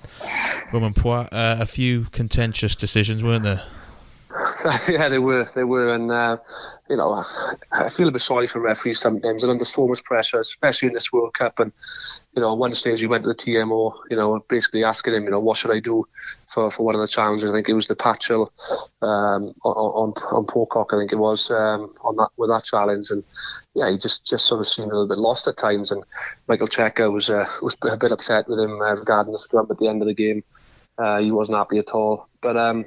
[0.73, 3.63] Romain Poite, uh, a few contentious decisions, weren't there?
[4.89, 5.45] yeah, they were.
[5.55, 6.37] They were, and uh,
[6.89, 7.25] you know,
[7.73, 9.43] I feel a bit sorry for referees sometimes.
[9.43, 11.59] They're under so much pressure, especially in this World Cup.
[11.61, 11.73] And
[12.35, 15.31] you know, one stage he went to the TMO, you know, basically asking him, you
[15.31, 16.07] know, what should I do
[16.47, 17.49] for, for one of the challenges?
[17.49, 18.49] I think it was the Patchell
[19.03, 23.11] um, on, on on Pocock, I think it was um, on that with that challenge,
[23.11, 23.25] and
[23.75, 25.91] yeah, he just, just sort of seemed a little bit lost at times.
[25.91, 26.05] And
[26.49, 29.79] Michael Cheika was uh, was a bit upset with him uh, regarding the scrum at
[29.79, 30.43] the end of the game.
[30.99, 32.29] Uh, he wasn't happy at all.
[32.43, 32.85] But um,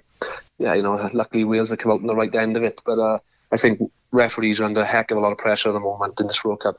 [0.64, 2.82] yeah, you know, luckily Wales have come out on the right end of it.
[2.86, 3.20] But uh,
[3.52, 3.82] I think
[4.14, 6.42] referees are under a heck of a lot of pressure at the moment in this
[6.44, 6.78] World Cup.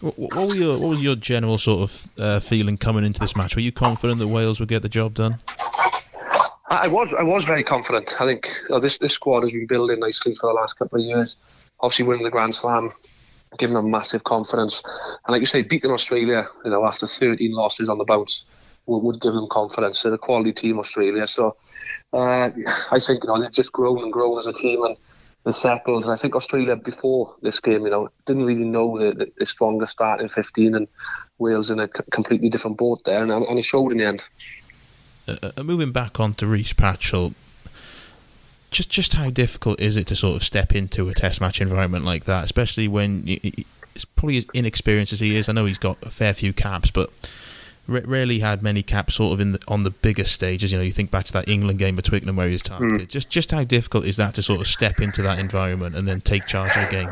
[0.00, 3.56] What, what, your, what was your general sort of uh, feeling coming into this match?
[3.56, 5.38] Were you confident that Wales would get the job done?
[6.70, 8.14] I was I was very confident.
[8.20, 11.36] I think this this squad has been building nicely for the last couple of years.
[11.80, 12.92] Obviously, winning the Grand Slam,
[13.58, 17.88] giving them massive confidence, and like you say, beating Australia, you know, after 13 losses
[17.88, 18.44] on the bounce,
[18.88, 20.02] would, give them confidence.
[20.02, 21.26] They're a quality team, Australia.
[21.26, 21.56] So
[22.12, 22.50] uh,
[22.90, 24.96] I think you know they've just grown and grown as a team and
[25.54, 26.04] settled.
[26.04, 29.86] And I think Australia before this game, you know, didn't really know the, the, the
[29.86, 30.88] start in 15 and
[31.38, 34.22] Wales in a c- completely different boat there, and, and it showed in the end.
[35.26, 37.34] Uh, uh, moving back on to Rhys Patchell,
[38.70, 42.04] just just how difficult is it to sort of step into a Test match environment
[42.04, 45.48] like that, especially when it's probably as inexperienced as he is.
[45.48, 47.10] I know he's got a fair few caps, but
[47.88, 50.72] rarely had many caps sort of in the, on the biggest stages.
[50.72, 53.08] You know, you think back to that England game at Twickenham where he was targeted.
[53.08, 53.10] Mm.
[53.10, 56.20] Just just how difficult is that to sort of step into that environment and then
[56.20, 57.10] take charge of the game?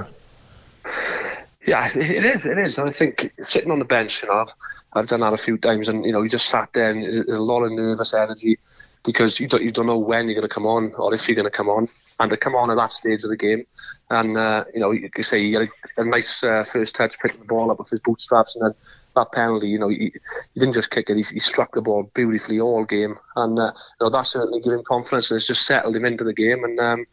[1.67, 2.47] Yeah, it is.
[2.47, 2.79] It is.
[2.79, 4.55] And I think sitting on the bench, you know, I've,
[4.93, 7.19] I've done that a few times, and you know, you just sat there and there's
[7.19, 8.59] a lot of nervous energy
[9.05, 11.35] because you don't you don't know when you're going to come on or if you're
[11.35, 13.67] going to come on and to come on at that stage of the game.
[14.11, 17.41] And, uh, you know, you say he had a, a nice uh, first touch picking
[17.41, 18.75] the ball up with his bootstraps and then
[19.17, 20.13] that penalty, you know, he,
[20.55, 23.19] he didn't just kick it, he, he, struck the ball beautifully all game.
[23.35, 26.23] And, uh, you know, that certainly gave him confidence and it's just settled him into
[26.23, 26.63] the game.
[26.63, 27.07] And um,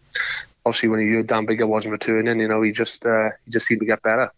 [0.65, 3.65] obviously when he heard Dan Biggar wasn't returning, you know, he just, uh, he just
[3.65, 4.31] seemed to get better.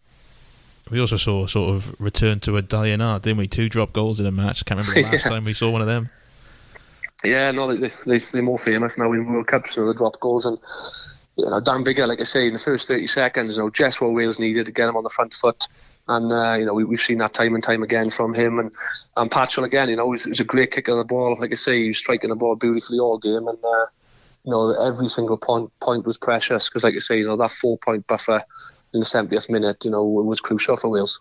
[0.91, 3.47] We also saw sort of return to a dying art, didn't we?
[3.47, 4.63] Two drop goals in a match.
[4.65, 5.31] Can't remember the last yeah.
[5.31, 6.09] time we saw one of them.
[7.23, 10.45] Yeah, no, they, they, they're more famous now in World Cups, so they drop goals.
[10.45, 10.59] And,
[11.37, 13.99] you know, Dan Biggar, like I say, in the first 30 seconds, you know, just
[13.99, 15.67] what Wales needed to get him on the front foot.
[16.07, 18.59] And, uh, you know, we, we've seen that time and time again from him.
[18.59, 18.71] And,
[19.17, 21.35] and Patchell, again, you know, he's, he's a great kicker of the ball.
[21.39, 23.47] Like I say, he's striking the ball beautifully all game.
[23.47, 23.85] And, uh,
[24.43, 27.51] you know, every single point point was precious because, like I say, you know, that
[27.51, 28.43] four point buffer
[28.93, 31.19] in the 70th minute, you know, was crucial for Wales.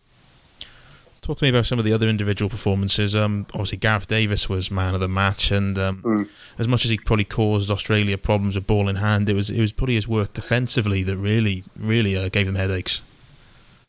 [1.22, 3.16] Talk to me about some of the other individual performances.
[3.16, 6.28] Um, obviously, Gareth Davies was man of the match, and um, mm.
[6.58, 9.58] as much as he probably caused Australia problems with ball in hand, it was it
[9.58, 13.00] was probably his work defensively that really really uh, gave them headaches.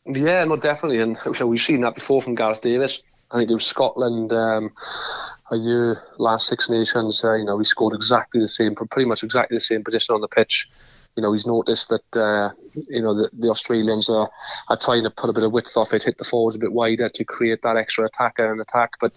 [0.06, 3.02] Yeah, no, definitely, and we've seen that before from Gareth Davies.
[3.30, 4.72] I think it was Scotland um,
[5.50, 7.24] a year last Six Nations.
[7.24, 10.14] Uh, you know, he scored exactly the same, from pretty much exactly the same position
[10.14, 10.68] on the pitch
[11.16, 12.50] you know, he's noticed that, uh,
[12.88, 14.30] you know, the, the, Australians are,
[14.68, 16.72] are trying to put a bit of width off it, hit the forwards a bit
[16.72, 18.92] wider to create that extra attacker and attack.
[19.00, 19.14] But,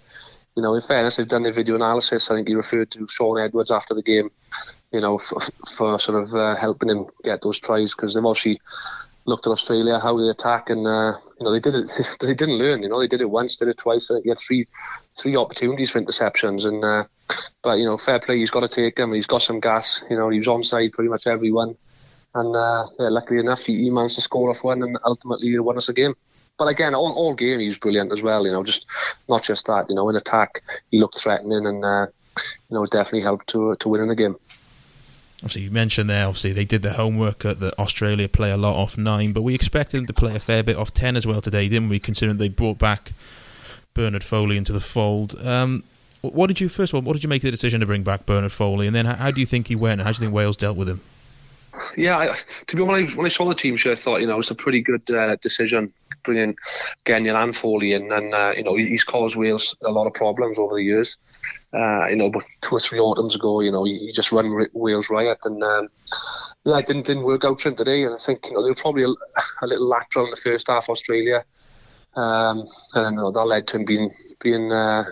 [0.56, 2.32] you know, in fairness, they've done the video analysis.
[2.32, 4.32] I think he referred to Shaun Edwards after the game,
[4.93, 5.41] you know, for,
[5.75, 8.62] for sort of uh, helping him get those tries because they've obviously
[9.30, 12.58] looked at Australia, how they attack, and, uh, you know, they did it, they didn't
[12.58, 14.10] learn, you know, they did it once, did it twice.
[14.24, 14.68] He had three,
[15.18, 16.65] three opportunities for interceptions.
[16.65, 17.06] And, uh,
[17.62, 19.13] but, you know, fair play, he's got to take them.
[19.13, 20.02] He's got some gas.
[20.10, 21.78] You know, he was onside pretty much every one.
[22.36, 25.60] And uh, yeah, luckily enough, he, he, managed to score off one and ultimately he
[25.60, 26.15] won us a game.
[26.58, 28.46] But again, all, all game he was brilliant as well.
[28.46, 28.86] You know, just
[29.28, 29.89] not just that.
[29.89, 30.62] You know, in attack
[30.92, 32.08] he looked threatening and uh,
[32.70, 34.36] you know definitely helped to to win in the game.
[35.39, 36.28] Obviously, you mentioned there.
[36.28, 39.56] Obviously, they did their homework at the Australia play a lot off nine, but we
[39.56, 41.97] expected them to play a fair bit off ten as well today, didn't we?
[41.97, 43.13] Considering they brought back
[43.93, 45.39] Bernard Foley into the fold.
[45.45, 45.84] Um,
[46.21, 47.02] what did you first of all?
[47.04, 49.32] What did you make the decision to bring back Bernard Foley, and then how, how
[49.32, 50.02] do you think he went?
[50.02, 50.99] And how do you think Wales dealt with him?
[51.98, 52.36] Yeah, I,
[52.68, 54.52] to be honest, when I saw the team sheet, I thought you know it was
[54.52, 56.56] a pretty good uh, decision bringing
[57.06, 60.58] Geniel and Foley in, and uh, you know he's caused Wales a lot of problems
[60.58, 61.18] over the years.
[61.74, 65.10] Uh, you know, but two or three autumns ago, you know, he, just run Wales
[65.10, 65.88] riot, and um,
[66.65, 68.04] yeah, it didn't didn't work out for him today.
[68.04, 69.10] And I think you know they were probably a,
[69.62, 71.44] a little lateral in the first half, Australia,
[72.15, 72.65] um,
[72.96, 75.06] and you know, that led to him being being uh,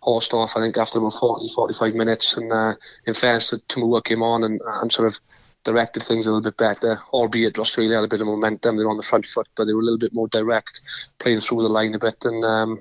[0.00, 0.56] horsed off.
[0.56, 2.74] I think after about 40, 45 minutes, and uh,
[3.06, 5.20] in fairness, Toomua came on and, and sort of
[5.64, 8.76] directed things a little bit better, albeit Australia had a bit of momentum.
[8.76, 10.80] They were on the front foot, but they were a little bit more direct,
[11.18, 12.24] playing through the line a bit.
[12.24, 12.80] And um,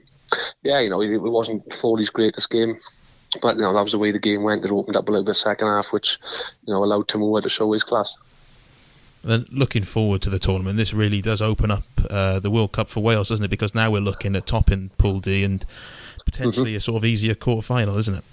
[0.63, 2.75] yeah, you know, it, it wasn't Foley's greatest game.
[3.41, 4.65] But you know that was the way the game went.
[4.65, 6.19] It opened up a little bit second half, which
[6.65, 8.17] you know allowed Toomua to show his class.
[9.23, 12.89] Then looking forward to the tournament, this really does open up uh, the World Cup
[12.89, 13.49] for Wales, doesn't it?
[13.49, 15.63] Because now we're looking at top in Pool D and
[16.25, 16.77] potentially mm-hmm.
[16.77, 18.23] a sort of easier quarter final, isn't it?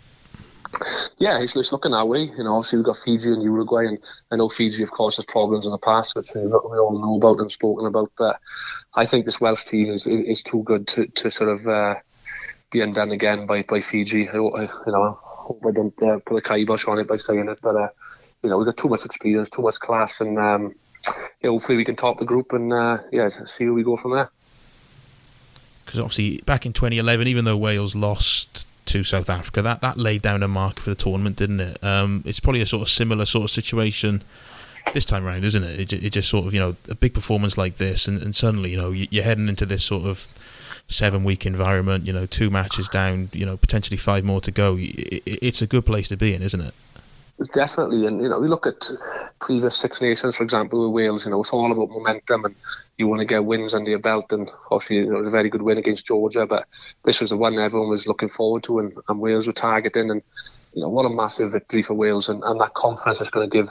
[1.18, 2.24] Yeah, it's, it's looking that way.
[2.24, 3.98] You know, obviously we've got Fiji and Uruguay, and
[4.30, 7.40] I know Fiji, of course, has problems in the past, which we, all know about
[7.40, 8.12] and spoken about.
[8.16, 8.38] But
[8.94, 11.96] I think this Welsh team is is too good to, to sort of uh,
[12.70, 14.28] be undone again by, by Fiji.
[14.28, 17.58] I, you know, hope I don't uh, put a kibosh on it by saying it,
[17.62, 17.88] but uh,
[18.42, 20.74] you know, we've got too much experience, too much class, and um,
[21.42, 24.12] yeah, hopefully we can top the group and uh, yeah, see where we go from
[24.12, 24.30] there.
[25.84, 30.22] Because obviously, back in 2011, even though Wales lost to South Africa, that, that laid
[30.22, 31.82] down a mark for the tournament, didn't it?
[31.84, 34.22] Um, it's probably a sort of similar sort of situation
[34.94, 35.92] this time around, isn't it?
[35.92, 38.70] It, it just sort of, you know, a big performance like this, and, and suddenly,
[38.70, 40.26] you know, you're heading into this sort of
[40.88, 44.76] seven week environment, you know, two matches down, you know, potentially five more to go.
[44.78, 46.74] It's a good place to be in, isn't it?
[47.54, 48.90] Definitely, and you know, we look at
[49.40, 51.24] previous Six Nations, for example, with Wales.
[51.24, 52.54] You know, it's all about momentum, and
[52.96, 54.32] you want to get wins under your belt.
[54.32, 56.66] And obviously, you know, it was a very good win against Georgia, but
[57.04, 60.10] this was the one everyone was looking forward to, and, and Wales were targeting.
[60.10, 60.22] And
[60.74, 63.56] you know, what a massive victory for Wales, and, and that confidence is going to
[63.56, 63.70] give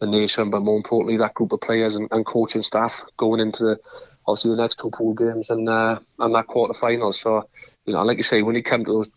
[0.00, 3.64] the nation, but more importantly, that group of players and, and coaching staff going into
[3.64, 3.80] the,
[4.26, 7.12] obviously the next two pool games and uh, and that quarter final.
[7.12, 7.48] So,
[7.86, 9.10] you know, like you say, when it come to those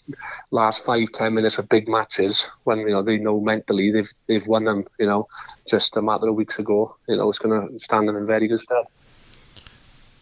[0.52, 4.46] last five ten minutes of big matches, when you know they know mentally they've they've
[4.46, 5.28] won them, you know,
[5.68, 8.48] just a matter of weeks ago, you know, it's going to stand them in very
[8.48, 8.86] good stead.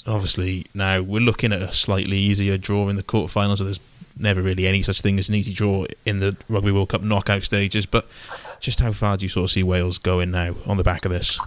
[0.07, 3.57] Obviously, now we're looking at a slightly easier draw in the quarterfinals.
[3.57, 3.79] So there's
[4.17, 7.41] never really any such thing as an easy draw in the Rugby World Cup knockout
[7.41, 8.07] stages, but
[8.59, 11.11] just how far do you sort of see Wales going now on the back of
[11.11, 11.39] this?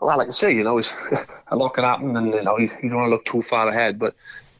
[0.00, 0.80] Well, like I say, you know,
[1.48, 3.98] a lot can happen, and you know, you don't want to look too far ahead,
[3.98, 4.14] but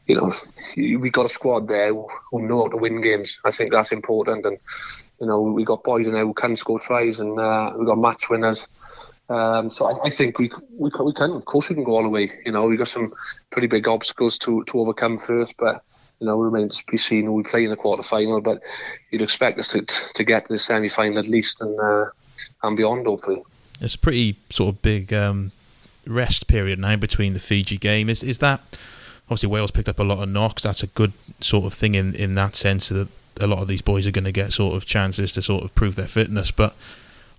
[0.07, 0.33] you know,
[0.75, 2.07] we got a squad there who,
[2.41, 3.39] know how to win games.
[3.45, 4.57] I think that's important, and
[5.19, 7.97] you know, we got boys in there who can score tries, and uh, we got
[7.97, 8.67] match winners.
[9.29, 12.03] Um, so I, I, think we, we we can, of course, we can go all
[12.03, 12.31] the way.
[12.45, 13.09] You know, we got some
[13.49, 15.83] pretty big obstacles to to overcome first, but
[16.19, 18.41] you know, we remains to be seen we play in the quarter final.
[18.41, 18.61] But
[19.11, 22.05] you'd expect us to to get to the semi final at least and uh,
[22.63, 23.41] and beyond, hopefully.
[23.79, 25.51] It's a pretty sort of big um,
[26.05, 28.09] rest period now between the Fiji game.
[28.09, 28.61] Is is that
[29.25, 30.63] obviously Wales picked up a lot of knocks?
[30.63, 33.07] That's a good sort of thing in in that sense that
[33.41, 35.73] a lot of these boys are going to get sort of chances to sort of
[35.75, 36.75] prove their fitness, but.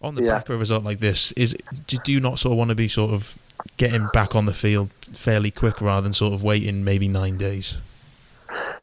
[0.03, 0.33] On the yeah.
[0.33, 2.89] back of a result like this, is do you not sort of want to be
[2.89, 3.39] sort of
[3.77, 7.81] getting back on the field fairly quick rather than sort of waiting maybe nine days?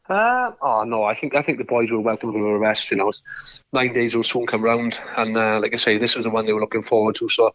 [0.08, 2.90] Uh, oh no, I think I think the boys were welcome to a rest.
[2.90, 3.12] You know,
[3.72, 6.44] nine days will soon come round, and uh, like I say, this was the one
[6.44, 7.28] they were looking forward to.
[7.28, 7.54] So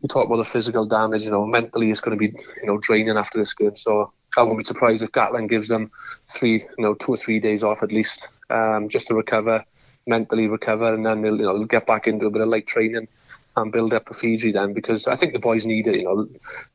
[0.00, 1.24] you talk about the physical damage.
[1.24, 3.76] You know, mentally it's going to be you know draining after this game.
[3.76, 5.90] So I won't be surprised if Gatland gives them
[6.26, 9.64] three, you know, two or three days off at least, um, just to recover,
[10.06, 13.08] mentally recover, and then they'll you know get back into a bit of light training
[13.56, 15.96] and build up for Fiji then because I think the boys need it.
[15.96, 16.28] You know,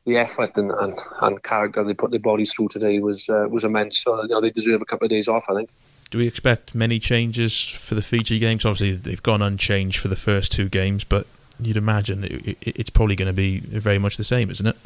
[0.04, 3.64] the effort and, and, and character they put their bodies through today was uh, was
[3.64, 4.02] immense.
[4.02, 5.46] So you know they deserve a couple of days off.
[5.48, 5.70] I think.
[6.10, 8.64] Do we expect many changes for the Fiji games?
[8.64, 11.26] Obviously, they've gone unchanged for the first two games, but
[11.60, 14.76] you'd imagine it, it, it's probably going to be very much the same, isn't it?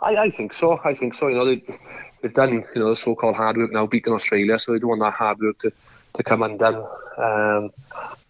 [0.00, 0.80] I, I think so.
[0.84, 1.28] I think so.
[1.28, 1.68] You know, they've,
[2.22, 5.14] they've done you know so-called hard work now, beating Australia, so they don't want that
[5.14, 5.72] hard work to,
[6.14, 6.86] to come undone.
[7.16, 7.70] Um,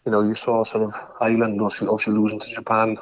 [0.04, 2.96] you know, you saw sort of Ireland also, also losing to Japan.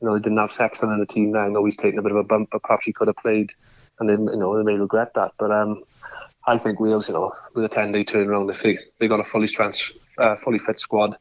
[0.00, 1.40] You know, they didn't have Sexton in the team now.
[1.40, 3.52] I know he's taken a bit of a bump, but perhaps he could have played,
[3.98, 5.32] and then you know, they may regret that.
[5.38, 5.82] But um,
[6.46, 9.92] I think Wales, you know, with a ten-day turnaround, they they got a fully trans,
[10.18, 11.16] uh, fully fit squad,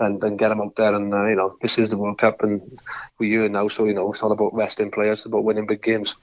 [0.00, 2.42] and then get them out there, and uh, you know, this is the World Cup,
[2.42, 2.80] and
[3.18, 5.82] we're here now, so you know, it's all about resting players, it's about winning big
[5.82, 6.14] games.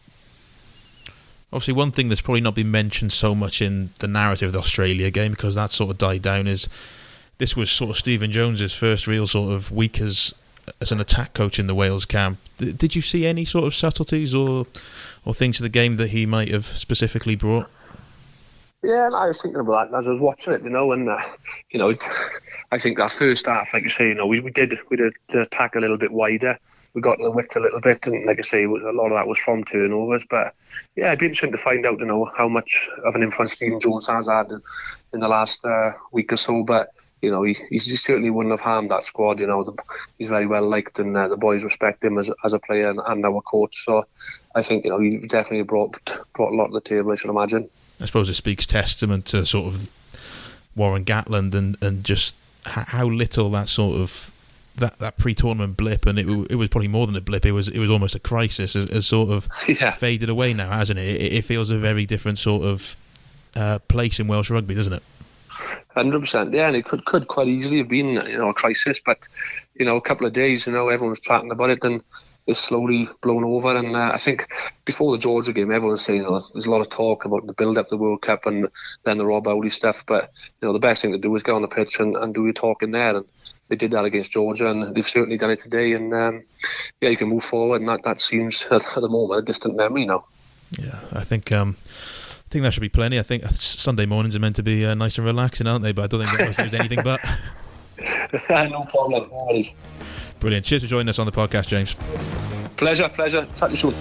[1.53, 4.59] Obviously, one thing that's probably not been mentioned so much in the narrative of the
[4.59, 6.69] Australia game because that sort of died down is
[7.39, 10.33] this was sort of Stephen Jones's first real sort of week as
[10.79, 12.37] as an attack coach in the Wales camp.
[12.57, 14.65] Did you see any sort of subtleties or
[15.25, 17.67] or things to the game that he might have specifically brought?
[18.83, 21.07] Yeah, and I was thinking about that as I was watching it, you know, and
[21.09, 21.19] uh,
[21.69, 21.93] you know,
[22.71, 25.13] I think that first half, like you say, you know, we, we did we did
[25.33, 26.57] attack a little bit wider.
[26.93, 29.27] we got the width a little bit, and like I say, a lot of that
[29.27, 30.25] was from turnovers.
[30.29, 30.53] But
[30.95, 33.79] yeah, it'd be interesting to find out, you know, how much of an influence Stephen
[33.79, 34.61] Jones has had in,
[35.13, 36.63] in the last uh, week or so.
[36.63, 39.39] But you know, he, he certainly wouldn't have harmed that squad.
[39.39, 39.73] You know, the,
[40.17, 42.99] he's very well liked, and uh, the boys respect him as, as a player and,
[43.05, 43.85] and our coach.
[43.85, 44.05] So
[44.55, 45.99] I think you know he definitely brought
[46.33, 47.11] brought a lot to the table.
[47.11, 47.69] I should imagine.
[47.99, 49.91] I suppose it speaks testament to sort of
[50.75, 54.31] Warren Gatland and and just how little that sort of
[54.75, 57.45] that, that pre-tournament blip, and it, it was probably more than a blip.
[57.45, 59.91] It was it was almost a crisis, has, has sort of yeah.
[59.91, 61.21] faded away now, hasn't it?
[61.21, 61.33] it?
[61.33, 62.95] It feels a very different sort of
[63.55, 65.03] uh, place in Welsh rugby, doesn't it?
[65.93, 69.01] Hundred percent, yeah, and it could could quite easily have been you know a crisis,
[69.05, 69.27] but
[69.75, 72.01] you know a couple of days, you know, everyone was chatting about it, and
[72.47, 73.75] it's slowly blown over.
[73.75, 74.47] And uh, I think
[74.85, 77.45] before the Georgia game, everyone was saying you know, there's a lot of talk about
[77.47, 78.67] the build up to the World Cup and
[79.03, 81.55] then the Rob Howley stuff, but you know the best thing to do is go
[81.55, 83.25] on the pitch and, and do your talking there, and
[83.69, 85.93] they did that against Georgia, and they've certainly done it today.
[85.93, 86.43] And um,
[86.99, 90.05] yeah, you can move forward, and that, that seems at the moment a distant memory
[90.05, 90.25] now.
[90.77, 91.51] Yeah, I think.
[91.51, 93.17] Um, I think that should be plenty.
[93.17, 95.93] I think Sunday mornings are meant to be uh, nice and relaxing, aren't they?
[95.93, 97.21] But I don't think there's anything but.
[98.49, 99.29] no problem.
[99.29, 99.71] No worries.
[100.41, 100.65] Brilliant.
[100.65, 101.93] Cheers for joining us on the podcast, James.
[102.75, 103.45] Pleasure, pleasure.
[103.57, 103.95] Talk to you soon.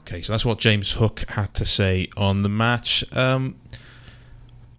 [0.00, 3.02] Okay, so that's what James Hook had to say on the match.
[3.16, 3.56] Um,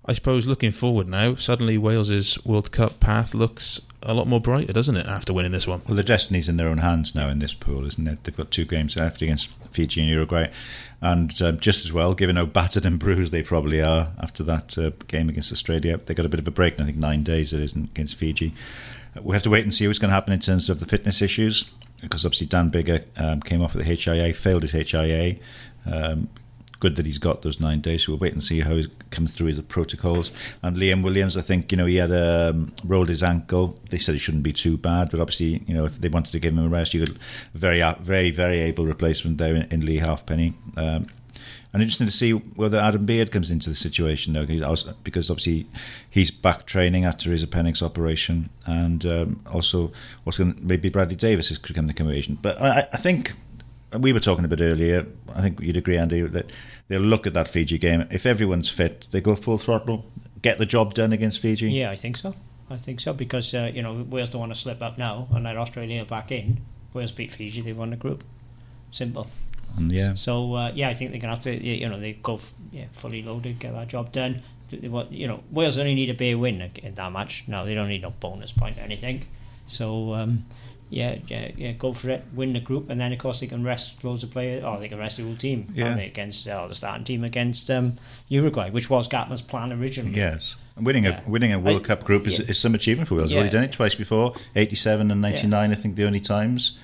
[0.08, 4.72] I suppose looking forward now, suddenly Wales's World Cup path looks a lot more brighter,
[4.72, 5.82] doesn't it, after winning this one?
[5.88, 8.24] Well, the destiny's in their own hands now in this pool, isn't it?
[8.24, 10.52] They've got two games left against Fiji and Uruguay,
[11.02, 14.78] and um, just as well, given how battered and bruised they probably are after that
[14.78, 16.76] uh, game against Australia, they got a bit of a break.
[16.76, 18.54] And I think nine days it isn't against Fiji.
[19.20, 21.22] We have to wait and see what's going to happen in terms of the fitness
[21.22, 25.38] issues because obviously Dan Biggar um, came off with the HIA, failed his HIA.
[25.86, 26.30] Um,
[26.80, 28.08] good that he's got those nine days.
[28.08, 30.32] We'll wait and see how he comes through his protocols.
[30.62, 33.80] And Liam Williams, I think you know he had um, rolled his ankle.
[33.90, 36.40] They said it shouldn't be too bad, but obviously you know if they wanted to
[36.40, 37.18] give him a rest, you could
[37.54, 40.54] very very very able replacement there in, in Leigh Halfpenny.
[40.78, 41.08] Um,
[41.76, 45.68] and interesting to see whether Adam Beard comes into the situation now, because obviously
[46.10, 49.92] he's back training after his appendix operation, and um, also
[50.24, 52.40] what's going to maybe Bradley Davies is become the commission.
[52.42, 53.34] But I, I think
[54.00, 55.06] we were talking a bit earlier.
[55.34, 56.56] I think you'd agree, Andy, that
[56.88, 58.08] they'll look at that Fiji game.
[58.12, 60.06] If everyone's fit, they go full throttle,
[60.42, 61.72] get the job done against Fiji.
[61.72, 62.36] Yeah, I think so.
[62.70, 65.44] I think so because uh, you know Wales don't want to slip up now and
[65.44, 66.62] let Australia back in.
[66.94, 68.24] Wales beat Fiji, they won the group.
[68.92, 69.28] Simple.
[69.78, 70.14] And yeah.
[70.16, 71.56] So uh, yeah, I think they're gonna have to.
[71.56, 74.42] You know, they go f- yeah fully loaded, get that job done.
[74.70, 77.44] They, what you know, Wales only need a bare win in that match.
[77.48, 79.26] No, they don't need no bonus point or anything.
[79.68, 80.46] So um,
[80.90, 83.64] yeah, yeah, yeah, go for it, win the group, and then of course they can
[83.64, 85.68] rest loads of players, or they can rest the whole team.
[85.74, 85.96] Yeah.
[85.96, 87.96] They, against uh, the starting team against um,
[88.28, 90.16] Uruguay, which was Gatland's plan originally.
[90.16, 90.56] Yes.
[90.78, 91.22] Winning Yeah.
[91.26, 92.46] a winning a World I- Cup group is, yeah.
[92.48, 93.30] is some achievement for Wales.
[93.30, 95.72] They've already done it twice before, eighty seven and ninety nine.
[95.72, 96.78] I think the only times.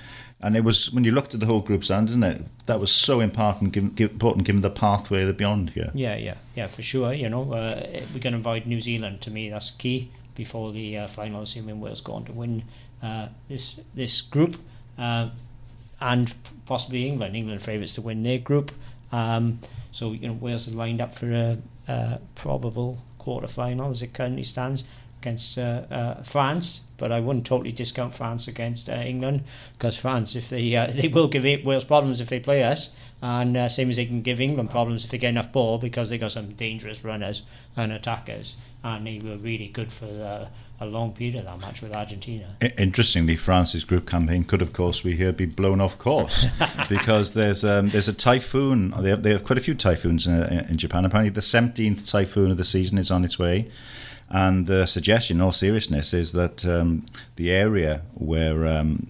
[0.44, 2.42] And it was when you looked at the whole group's end, isn't it?
[2.66, 5.92] That was so important, given, given, important given the pathway the beyond here.
[5.94, 7.14] Yeah, yeah, yeah, for sure.
[7.14, 9.22] You know, uh, we're going to avoid New Zealand.
[9.22, 11.44] To me, that's key before the uh, final.
[11.44, 12.64] Assuming Wales go on to win
[13.48, 14.58] this this group,
[14.98, 15.30] uh,
[16.00, 16.34] and
[16.66, 17.36] possibly England.
[17.36, 18.72] England favourites to win their group.
[19.12, 19.60] Um,
[19.92, 24.14] so you know, Wales are lined up for a, a probable quarter final as it
[24.14, 24.84] currently stands
[25.22, 26.82] against uh, uh, France.
[26.98, 31.08] But I wouldn't totally discount France against uh, England because France, if they uh, they
[31.08, 32.90] will give Wales problems if they play us,
[33.24, 36.10] and uh, same as they can give England problems if they get enough ball because
[36.10, 37.42] they got some dangerous runners
[37.76, 40.48] and attackers, and they were really good for uh,
[40.80, 42.56] a long period of that match with Argentina.
[42.78, 46.46] Interestingly, France's group campaign could, of course, we hear be blown off course
[46.90, 48.94] because there's um, there's a typhoon.
[49.00, 50.34] They have, they have quite a few typhoons in,
[50.70, 51.04] in Japan.
[51.06, 53.72] Apparently, the 17th typhoon of the season is on its way.
[54.32, 59.10] And the suggestion, in all seriousness, is that um, the area where um,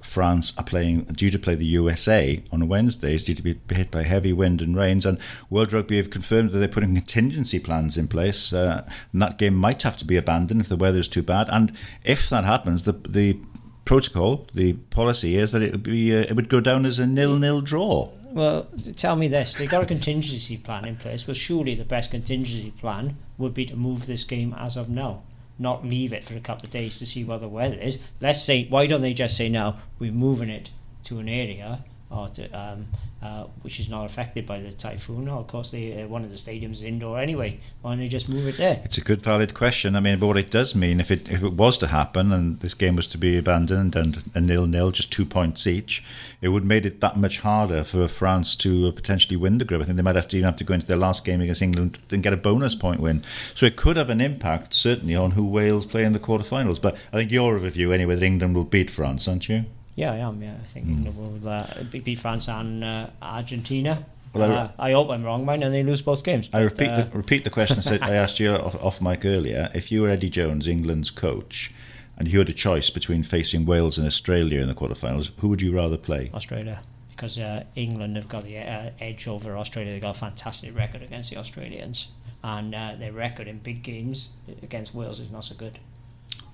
[0.00, 3.90] France are playing due to play the USA on Wednesday is due to be hit
[3.90, 5.04] by heavy wind and rains.
[5.04, 5.18] And
[5.50, 9.54] World Rugby have confirmed that they're putting contingency plans in place, uh, and that game
[9.54, 11.48] might have to be abandoned if the weather is too bad.
[11.50, 13.38] And if that happens, the the
[13.84, 17.06] protocol, the policy is that it would be uh, it would go down as a
[17.06, 18.10] nil-nil draw.
[18.38, 21.26] Well, tell me this: they got a contingency plan in place.
[21.26, 25.22] Well, surely the best contingency plan would be to move this game as of now,
[25.58, 27.98] not leave it for a couple of days to see what the weather is.
[28.20, 30.70] Let's say, why don't they just say now we're moving it
[31.02, 32.86] to an area or to, um,
[33.22, 35.28] uh, which is not affected by the typhoon.
[35.28, 37.60] Or of course, they, uh, one of the stadiums is indoor anyway.
[37.82, 38.80] Why don't they just move it there?
[38.84, 39.94] It's a good, valid question.
[39.94, 42.60] I mean, but what it does mean, if it if it was to happen and
[42.60, 46.02] this game was to be abandoned and a nil nil, just two points each,
[46.40, 49.82] it would made it that much harder for France to uh, potentially win the group.
[49.82, 51.62] I think they might have to even have to go into their last game against
[51.62, 53.24] England and get a bonus point win.
[53.54, 56.80] So it could have an impact certainly on who Wales play in the quarterfinals.
[56.80, 59.66] But I think you're of a view anyway that England will beat France, aren't you?
[59.98, 60.40] Yeah, I am.
[60.40, 64.04] Yeah, I think England will uh, beat France and uh, Argentina.
[64.32, 66.48] Well, I- uh, I hope I'm wrong, man, and they lose both games.
[66.52, 69.24] I repeat uh, the, repeat the question I said- I asked you off, off mic
[69.24, 69.70] earlier.
[69.74, 71.72] If you were Eddie Jones, England's coach,
[72.16, 75.62] and you had a choice between facing Wales and Australia in the quarterfinals, who would
[75.62, 76.30] you rather play?
[76.34, 76.80] Australia
[77.10, 79.90] because uh, England have got the uh, edge over Australia.
[79.90, 82.06] They've got a fantastic record against the Australians,
[82.44, 84.28] and uh, their record in big games
[84.62, 85.80] against Wales is not so good.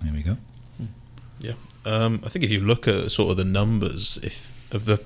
[0.03, 0.39] There we go.
[1.39, 1.53] Yeah,
[1.85, 4.97] um, I think if you look at sort of the numbers, if of the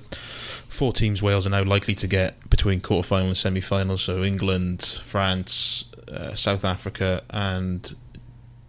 [0.67, 5.85] four teams Wales are now likely to get between quarterfinal and semi-final, so England, France,
[6.11, 7.95] uh, South Africa, and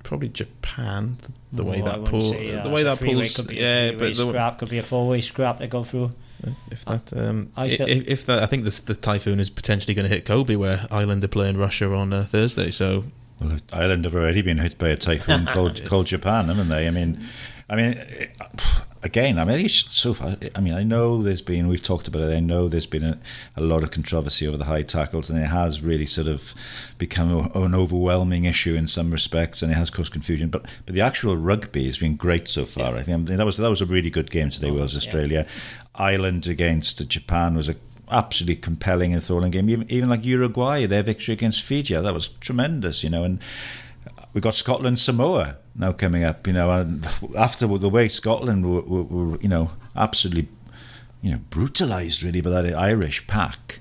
[0.03, 1.17] probably Japan.
[1.53, 3.87] The way Oh, that wouldn't pool, say, uh, the way that three-way, pulls, be yeah,
[3.87, 6.11] a but the, scrap could be a four-way scrap to go through.
[6.71, 9.51] if that, um, I i- still- if, if that, I think this, the typhoon is
[9.51, 12.71] potentially going to hit Kobe, where Ireland are playing Russia on uh, Thursday.
[12.71, 13.05] So
[13.41, 16.87] Well, Ireland have already been hit by a typhoon called, called Japan, haven't they?
[16.87, 17.27] I mean,
[17.71, 18.05] I mean,
[19.03, 20.37] again, I mean, it's so far.
[20.55, 21.69] I mean, I know there's been.
[21.69, 22.37] We've talked about it.
[22.37, 23.19] I know there's been a,
[23.57, 26.53] a lot of controversy over the high tackles, and it has really sort of
[26.99, 30.51] become an overwhelming issue in some respects, and it has caused confusion.
[30.51, 32.97] But but the actual rugby has been great so far.
[32.97, 34.73] I think, I think that was that was a really good game today.
[34.73, 35.47] Wales Australia,
[35.95, 37.77] Ireland against Japan was a
[38.11, 39.71] absolutely compelling and enthralling game.
[39.71, 43.23] Even, even like Uruguay, their victory against Fiji, that was tremendous, you know.
[43.23, 43.39] And
[44.33, 46.71] we've got Scotland Samoa now coming up, you know.
[46.71, 47.07] And
[47.37, 50.49] after the way Scotland were, were, were you know, absolutely,
[51.23, 53.81] you know, brutalised really by that Irish pack.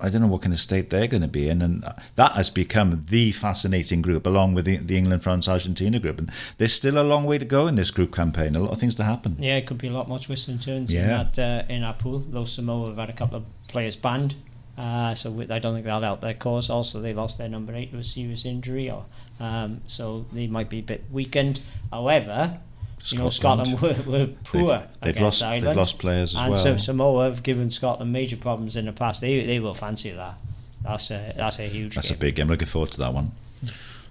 [0.00, 1.84] I don't know what kind of state they're going to be in, and
[2.16, 6.18] that has become the fascinating group, along with the, the England, France, Argentina group.
[6.18, 8.56] And there's still a long way to go in this group campaign.
[8.56, 9.36] A lot of things to happen.
[9.38, 11.02] Yeah, it could be a lot more twists and turns Yeah.
[11.02, 12.18] in that uh, in our pool.
[12.18, 14.34] Though Samoa have had a couple of players banned,
[14.80, 16.70] uh, so we- I don't think that'll help their cause.
[16.70, 19.04] Also, they lost their number eight to a serious injury, or
[19.38, 21.60] um, so they might be a bit weakened.
[21.90, 22.58] However,
[23.06, 23.76] you know Scotland.
[23.78, 26.60] Scotland were, were poor They've- they've against lost- they've lost players as and well.
[26.62, 29.20] so Samoa have given Scotland major problems in the past.
[29.20, 30.34] They they will fancy that.
[30.82, 31.94] That's a that's a huge.
[31.94, 32.16] That's game.
[32.16, 32.48] a big game.
[32.48, 33.32] Looking forward to that one.
[33.64, 33.68] I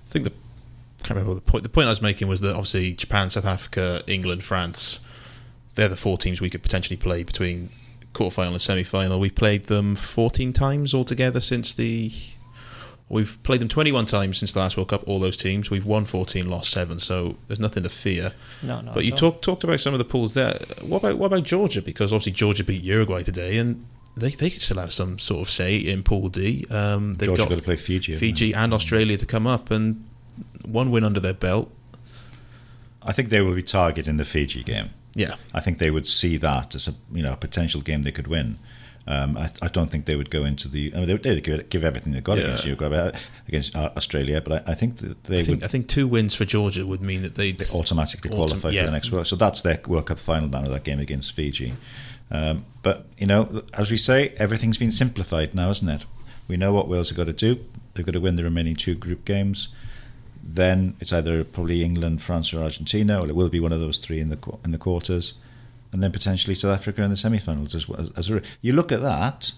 [0.10, 0.32] think the
[1.04, 1.64] can't remember the point.
[1.64, 5.00] The point I was making was that obviously Japan, South Africa, England, France,
[5.76, 7.70] they're the four teams we could potentially play between
[8.14, 9.20] quarterfinal and semi-final.
[9.20, 12.12] We've played them 14 times altogether since the.
[13.08, 15.08] We've played them 21 times since the last World Cup.
[15.08, 17.00] All those teams, we've won 14, lost seven.
[17.00, 18.34] So there's nothing to fear.
[18.62, 18.92] No, no.
[18.94, 20.60] But you talked talked about some of the pools there.
[20.84, 21.82] What about what about Georgia?
[21.82, 23.86] Because obviously Georgia beat Uruguay today, and
[24.16, 26.68] they they could still have some sort of say in Pool D.
[26.70, 28.14] Um, they've Georgia got got to play Fiji.
[28.14, 30.06] Fiji and Australia to come up, and
[30.66, 31.72] one win under their belt.
[33.02, 34.92] I think they will be targeting the Fiji game.
[35.20, 38.12] Yeah, I think they would see that as a you know a potential game they
[38.12, 38.58] could win.
[39.08, 40.94] Um, I, I don't think they would go into the.
[40.94, 42.44] I mean, they would they'd give, give everything they've got Yeah.
[42.46, 43.12] against Uruguay, uh,
[43.48, 46.08] against uh, Australia, but I, I think that they I think would I think two
[46.08, 48.82] wins for Georgia would mean that they'd automatically Autom- qualify yeah.
[48.82, 49.26] for the next World.
[49.28, 51.74] So that's their World Cup final now, of that game against Fiji.
[52.30, 56.06] Um, but you know, as we say, everything's been simplified now, isn't it?
[56.48, 57.66] We know what Wales have got to do.
[57.96, 59.70] They've got to win the remaining two group games.
[60.44, 64.00] Then it's either probably England, France, or Argentina, or it will be one of those
[64.00, 65.34] three in the in the quarters,
[65.92, 68.10] and then potentially South Africa in the semi-finals as well.
[68.16, 69.52] As a, you look at that,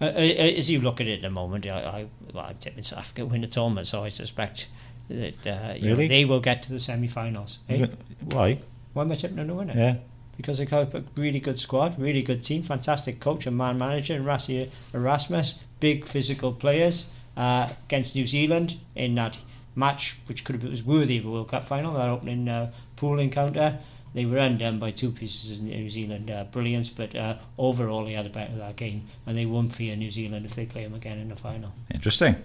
[0.00, 2.82] Uh, uh, as you look at it at the moment, I, I, well, I'm tipping
[2.82, 4.68] South Africa win the tournament, so I suspect
[5.08, 7.58] that uh, you know, they will get to the semi-finals.
[7.68, 7.86] Eh?
[8.24, 8.58] why?
[8.94, 9.76] Why am I tipping them to win it?
[9.76, 9.96] Yeah,
[10.36, 14.14] Because they got a really good squad, really good team, fantastic coach and man manager,
[14.14, 17.06] and Rassie Erasmus, big physical players
[17.36, 19.38] uh, against New Zealand in that
[19.74, 23.18] match, which could have was worthy of a World Cup final, that opening uh, pool
[23.18, 23.78] encounter.
[24.14, 28.12] They were undone by two pieces of New Zealand uh, brilliance, but uh, overall they
[28.12, 30.94] had a better that game, and they won't fear New Zealand if they play them
[30.94, 31.72] again in the final.
[31.92, 32.36] interesting.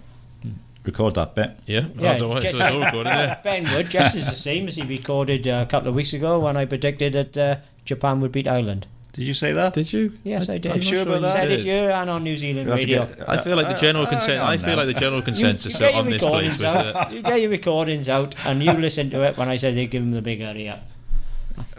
[0.84, 1.50] Record that bit.
[1.66, 1.88] yeah.
[1.96, 3.40] Yeah, I don't want just- it's all recorded, yeah.
[3.44, 6.38] Ben Wood, just as the same as he recorded uh, a couple of weeks ago
[6.38, 8.86] when I predicted that uh, Japan would beat Ireland.
[9.18, 9.72] Did you say that?
[9.74, 10.12] Did you?
[10.22, 10.70] Yes, I, did.
[10.70, 11.32] I'm sure about that.
[11.32, 11.66] Said it Did.
[11.66, 13.06] here and on New Zealand You'll have to radio.
[13.16, 14.40] get- I feel like the general Uh, consensus.
[14.40, 14.76] on I feel now.
[14.76, 16.94] like the general consensus you get your on this place recordings was out.
[16.94, 19.86] that You get your recordings out, and you listen to it when I said they
[19.88, 20.84] give them the big hurry up.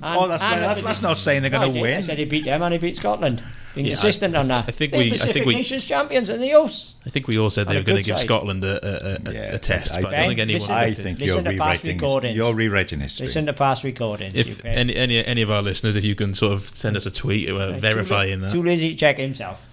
[0.04, 1.98] oh, that's, and that's, that's not saying they're No, going to win.
[1.98, 3.42] I said he beat them and he beat Scotland.
[3.76, 4.66] Being Yeah, I- consistent on that.
[4.68, 6.96] I think They're we- I think we- Nations champions and the hosts.
[7.06, 8.26] I think we all said they were going to give side.
[8.26, 10.60] Scotland a, a, a, Yeah, a test, I- but I don't think anyone.
[10.62, 12.36] listen- I think you're to past rewriting, recordings.
[12.36, 13.28] you're rewriting history.
[13.28, 14.36] Listen to past recordings.
[14.38, 17.12] if any, any any of our listeners, if you can sort of send us a
[17.12, 18.54] tweet uh, Too verifying la- that.
[18.54, 19.64] Too lazy to check himself.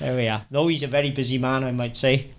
[0.00, 0.44] There we are.
[0.50, 2.30] Though he's a very busy man, I might say.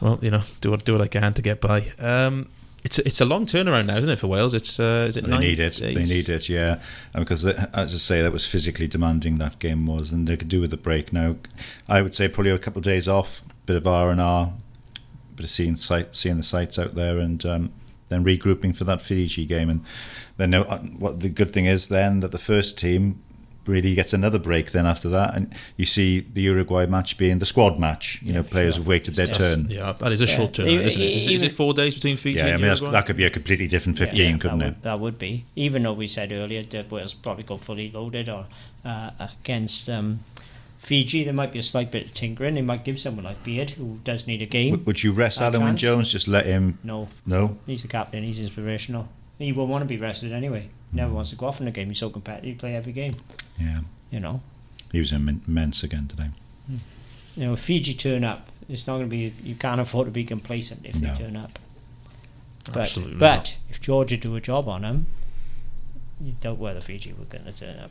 [0.00, 1.82] Well, you know, do what do what I can to get by.
[2.00, 2.48] Um,
[2.84, 4.54] it's a, it's a long turnaround now, isn't it, for Wales?
[4.54, 5.74] It's uh, is it They need it.
[5.74, 6.48] They need it.
[6.48, 6.80] Yeah,
[7.14, 9.38] and because they- as I say, that was physically demanding.
[9.38, 11.36] That game was, and they could do with a break now.
[11.88, 14.52] I would say probably a couple of days off, bit of R and R,
[15.36, 17.72] bit of seeing sight, seeing the sights out there, and um,
[18.08, 19.70] then regrouping for that Fiji game.
[19.70, 19.84] And
[20.36, 23.22] then uh, what the good thing is then that the first team
[23.66, 27.46] really gets another break then after that, and you see the Uruguay match being the
[27.46, 28.20] squad match.
[28.22, 29.66] You know, players have waited their Yes, turn.
[29.68, 30.36] Yeah, that is a Yeah.
[30.36, 31.14] short turn, isn't it?
[31.16, 32.90] Is, is it four days between Fiji Yeah, I mean Uruguay?
[32.90, 34.82] that could be a completely different fifteen, couldn't that it?
[34.82, 35.44] that would be.
[35.56, 38.46] Even though we said earlier that Wales probably go fully loaded or
[38.84, 40.20] uh, against um,
[40.78, 42.54] Fiji, there might be a slight bit of tinkering.
[42.56, 44.72] They might give someone like Beard, who does need a game.
[44.72, 46.10] Would, would you rest A Alan Jones?
[46.10, 46.78] Just let him?
[46.82, 47.58] No, No.
[47.66, 48.24] he's the captain.
[48.24, 49.08] He's inspirational.
[49.38, 50.68] He won't want to be rested anyway.
[50.92, 51.88] Never wants to go off in a game.
[51.88, 52.44] He's so competitive.
[52.44, 53.16] He play every game.
[53.58, 53.80] Yeah,
[54.10, 54.40] You know.
[54.90, 56.28] he was immense again today.
[57.36, 59.32] You know, if Fiji turn up, it's not going to be.
[59.42, 61.08] You can't afford to be complacent if No.
[61.08, 61.58] they turn up.
[62.66, 63.56] But, Absolutely but not.
[63.70, 65.06] if Georgia do a job on them,
[66.20, 67.90] you doubt whether Fiji were going to turn up.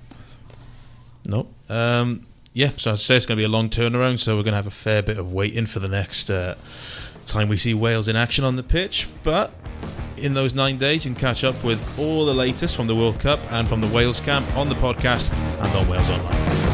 [1.28, 1.48] No.
[1.70, 4.52] Um, yeah, so I'd say it's going to be a long turnaround, so we're going
[4.54, 6.56] to have a fair bit of waiting for the next uh,
[7.32, 9.08] time we see Wales in action on the pitch.
[9.24, 9.52] But
[10.18, 13.20] in those nine days, you can catch up with all the latest from the World
[13.20, 16.71] Cup and from the Wales camp on the podcast and on Wales Online.